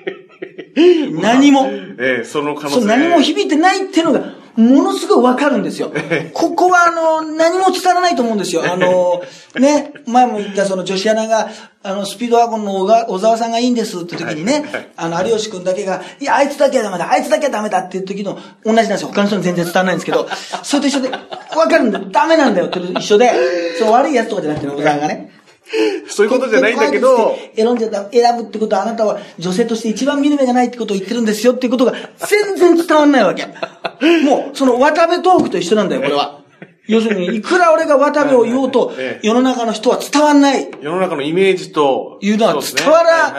[1.22, 1.68] 何も。
[1.68, 2.86] ええその可能性。
[2.86, 5.92] 何も響いてないっていうのが、ものすごいわかるんですよ。
[6.34, 8.64] ここは、あの、何も伝わらないと思うんですよ。
[8.66, 9.22] あの、
[9.60, 11.50] ね、前も言ったその女子アナが、
[11.84, 14.66] あの、スピードワゴンの小沢さんがいいんですって時にね、
[14.98, 19.10] あの、有吉くんだけが、いや、あいつだけはダメだ、あいつだけはダメだっていう時の、同じなんですよ。
[19.10, 20.28] 他の人に全然伝わらないんですけど、
[20.64, 23.32] それと一緒で、わかるんだよ、ダメなんだよって一緒で、
[23.78, 25.37] そう悪いやつとかじゃなくてね、小沢がね。
[26.08, 31.94] そういうことじゃないんだけど、選んじゃった、選ぶってことはあなたは女性として一番見る目がないってことを言ってるんですよっていうことが
[32.28, 33.46] 全然伝わんないわけ。
[34.24, 36.40] もう、その渡部トークと一緒なんだよ、これは。
[36.88, 40.70] 要するに、いくら俺が渡部を言おうとええ、世の中の人は伝わんない。
[40.82, 43.34] 世の中のイメージと、いうのは伝わら。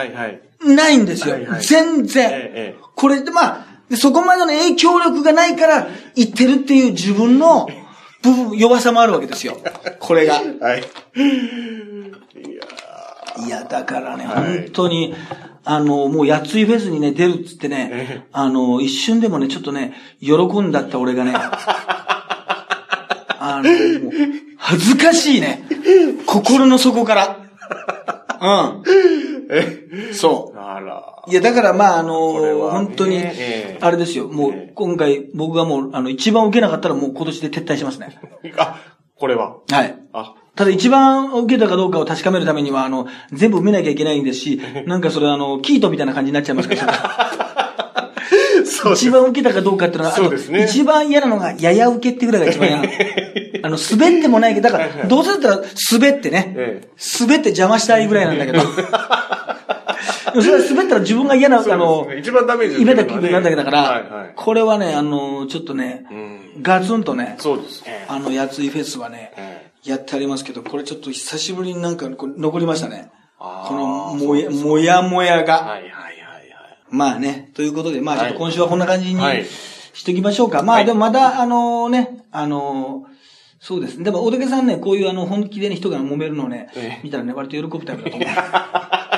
[0.60, 1.36] ないんですよ。
[1.60, 2.76] 全然ええ。
[2.94, 7.68] これでまあ、でそこまでの影響力がないから言ってるっていう自分の
[8.22, 9.56] 部分、弱さもあるわけですよ。
[10.00, 10.34] これが。
[10.34, 10.84] はい。
[13.46, 15.14] いや、だからね、はい本当に、
[15.64, 21.34] あの、もう、やついフェスにね、出るっつってねえ、あの、一瞬でもね、ちょっとね、喜んだった俺がね、
[23.40, 24.12] あの、もう、
[24.56, 25.64] 恥ずかしいね。
[26.26, 27.36] 心の底から。
[28.40, 28.46] う
[28.80, 28.82] ん。
[30.12, 30.58] そう。
[30.58, 31.22] あら。
[31.26, 32.32] いや、だからまあ、あの
[32.70, 34.28] 本当にええ、あれですよ。
[34.28, 38.18] もうええ、今回、僕がもう、あの、一番受けなかったらもう今年で撤退しますね。
[38.58, 38.78] あ、
[39.14, 39.56] これは。
[39.70, 39.94] はい。
[40.12, 47.32] あ、ただ一番受けたかどうかを確かめるためには、あの、全部見なきゃいけないんですし、 なんかそれあの、キートみたいな感じになっちゃいますから、
[48.92, 52.90] 一番受けたかどうかっていうのは、そうですね一番嫌なのが、やや受けってぐらいが一番嫌なの。
[53.62, 56.88] あの、滑ってもないけど、だから、どうせだったら滑ってね、ええ
[57.20, 58.60] 滑って邪魔したいぐらいなんだけど。
[60.34, 64.32] それは滑ったら自分が嫌な、あの一番ダメージを夢だけなんだけだから。
[64.34, 66.62] これはね、あの、ちょっとね、うん。
[66.62, 68.06] ガツンとね、そうですね。
[68.08, 73.10] あの、やついフェスはね、えやってありますけど、これちょっと久しぶりになんか残りましたね。
[73.38, 75.54] このもや、もやもやが。
[75.54, 76.48] はいはいはいはい。
[76.90, 80.62] まあね、ということで、まあちょっと今週はこんな感じにはいしときましょうか。
[80.62, 83.06] まはいあでもまた、あのね、あの
[83.60, 84.04] そうですね。
[84.04, 88.24] でも、大竹さんね、こういうあの、本気でね、人が揉めるのをねええ、見たらね、割と喜ぶタイプだと思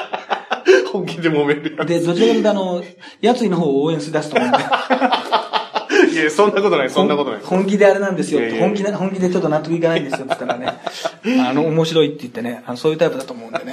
[0.92, 1.86] 本気で揉めるやう。
[1.86, 2.82] で、どちらかというとあの、
[3.20, 4.58] やついの方を応援し出すと思うんで。
[4.58, 4.60] つ。
[6.14, 7.40] いや、そんなことない、そんなことない。
[7.42, 10.26] 本気であれなんですよいやいや本気で、本気でちょっと納得いかないんですよ。
[10.32, 10.66] ったらね、
[11.46, 13.72] あの、面白いって言ってね、あのそういうタイプだと思うんでね。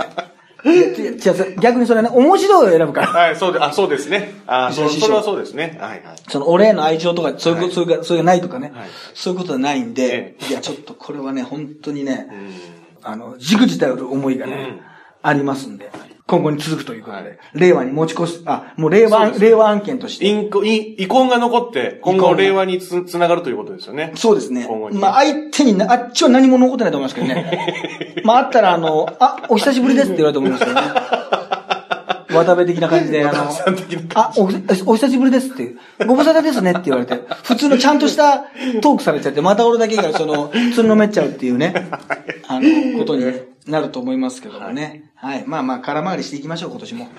[1.60, 3.08] 逆にそれはね、面白いを選ぶから。
[3.08, 4.34] はい、そうで、あ、そうですね。
[4.48, 5.78] あ、そそれはそうですね。
[5.80, 6.02] はいはい。
[6.28, 12.54] その、俺への愛情とか、そういうこと、はいそういうか、そういうがないとかね、はいそういうことはないんでえ、いや、ちょっとこれはね、本当にね、うん。
[13.04, 14.82] あの、じくじたよる思いがね、うん
[15.24, 15.92] ありますんで、
[16.28, 17.38] 今後に続くということで、はい。
[17.54, 20.28] 令和に持ち越す、あ、もう令和、令和案件として。
[20.28, 24.12] インコ、イイコンが残って、今後令和につ、つながるということですよね。
[24.16, 24.68] そうですね。
[24.92, 28.22] まあ、相手にな、あっちは何も残ってないと思いますけどね。
[28.26, 30.82] まあ、あったら、あの、あ、お久しぶりですって言われると思いますけどね。
[32.38, 33.50] 渡部的な感じで、あの、
[34.14, 34.44] あ、お、
[34.92, 35.76] お久しぶりですって、
[36.06, 38.46] ご無沙汰ですねって言われて、普通のちゃんとした
[38.82, 41.88] トークされちゃって、また俺だけがその、つんのめっちゃうっていうね、
[42.48, 43.24] あの、ことに
[43.72, 45.12] なると思いますけどもね。
[45.16, 45.44] はい。
[45.46, 47.10] まあまあ、空回りしていきましょう、今年も。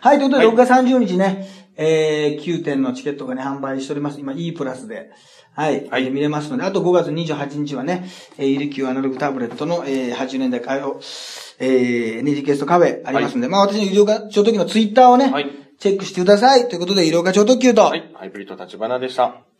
[0.00, 4.20] はい、ということで、6月30日ね、えー、9点のチケットがね、販売しております。
[4.20, 5.10] 今、E プラスで。
[5.54, 5.88] はい。
[5.88, 11.00] はいえー見れますので、あと5月28日はね、えー、イリキューアナログタブレットの、えー、80年代歌謡、
[11.58, 16.68] えー、二次ゲストカフェありますので、まあ私の医療課長特急のツイッターをね、はいチェックしてください。
[16.68, 18.10] ということで、医療課長特急と、はい。
[18.14, 19.53] ハイブリッド立花でした。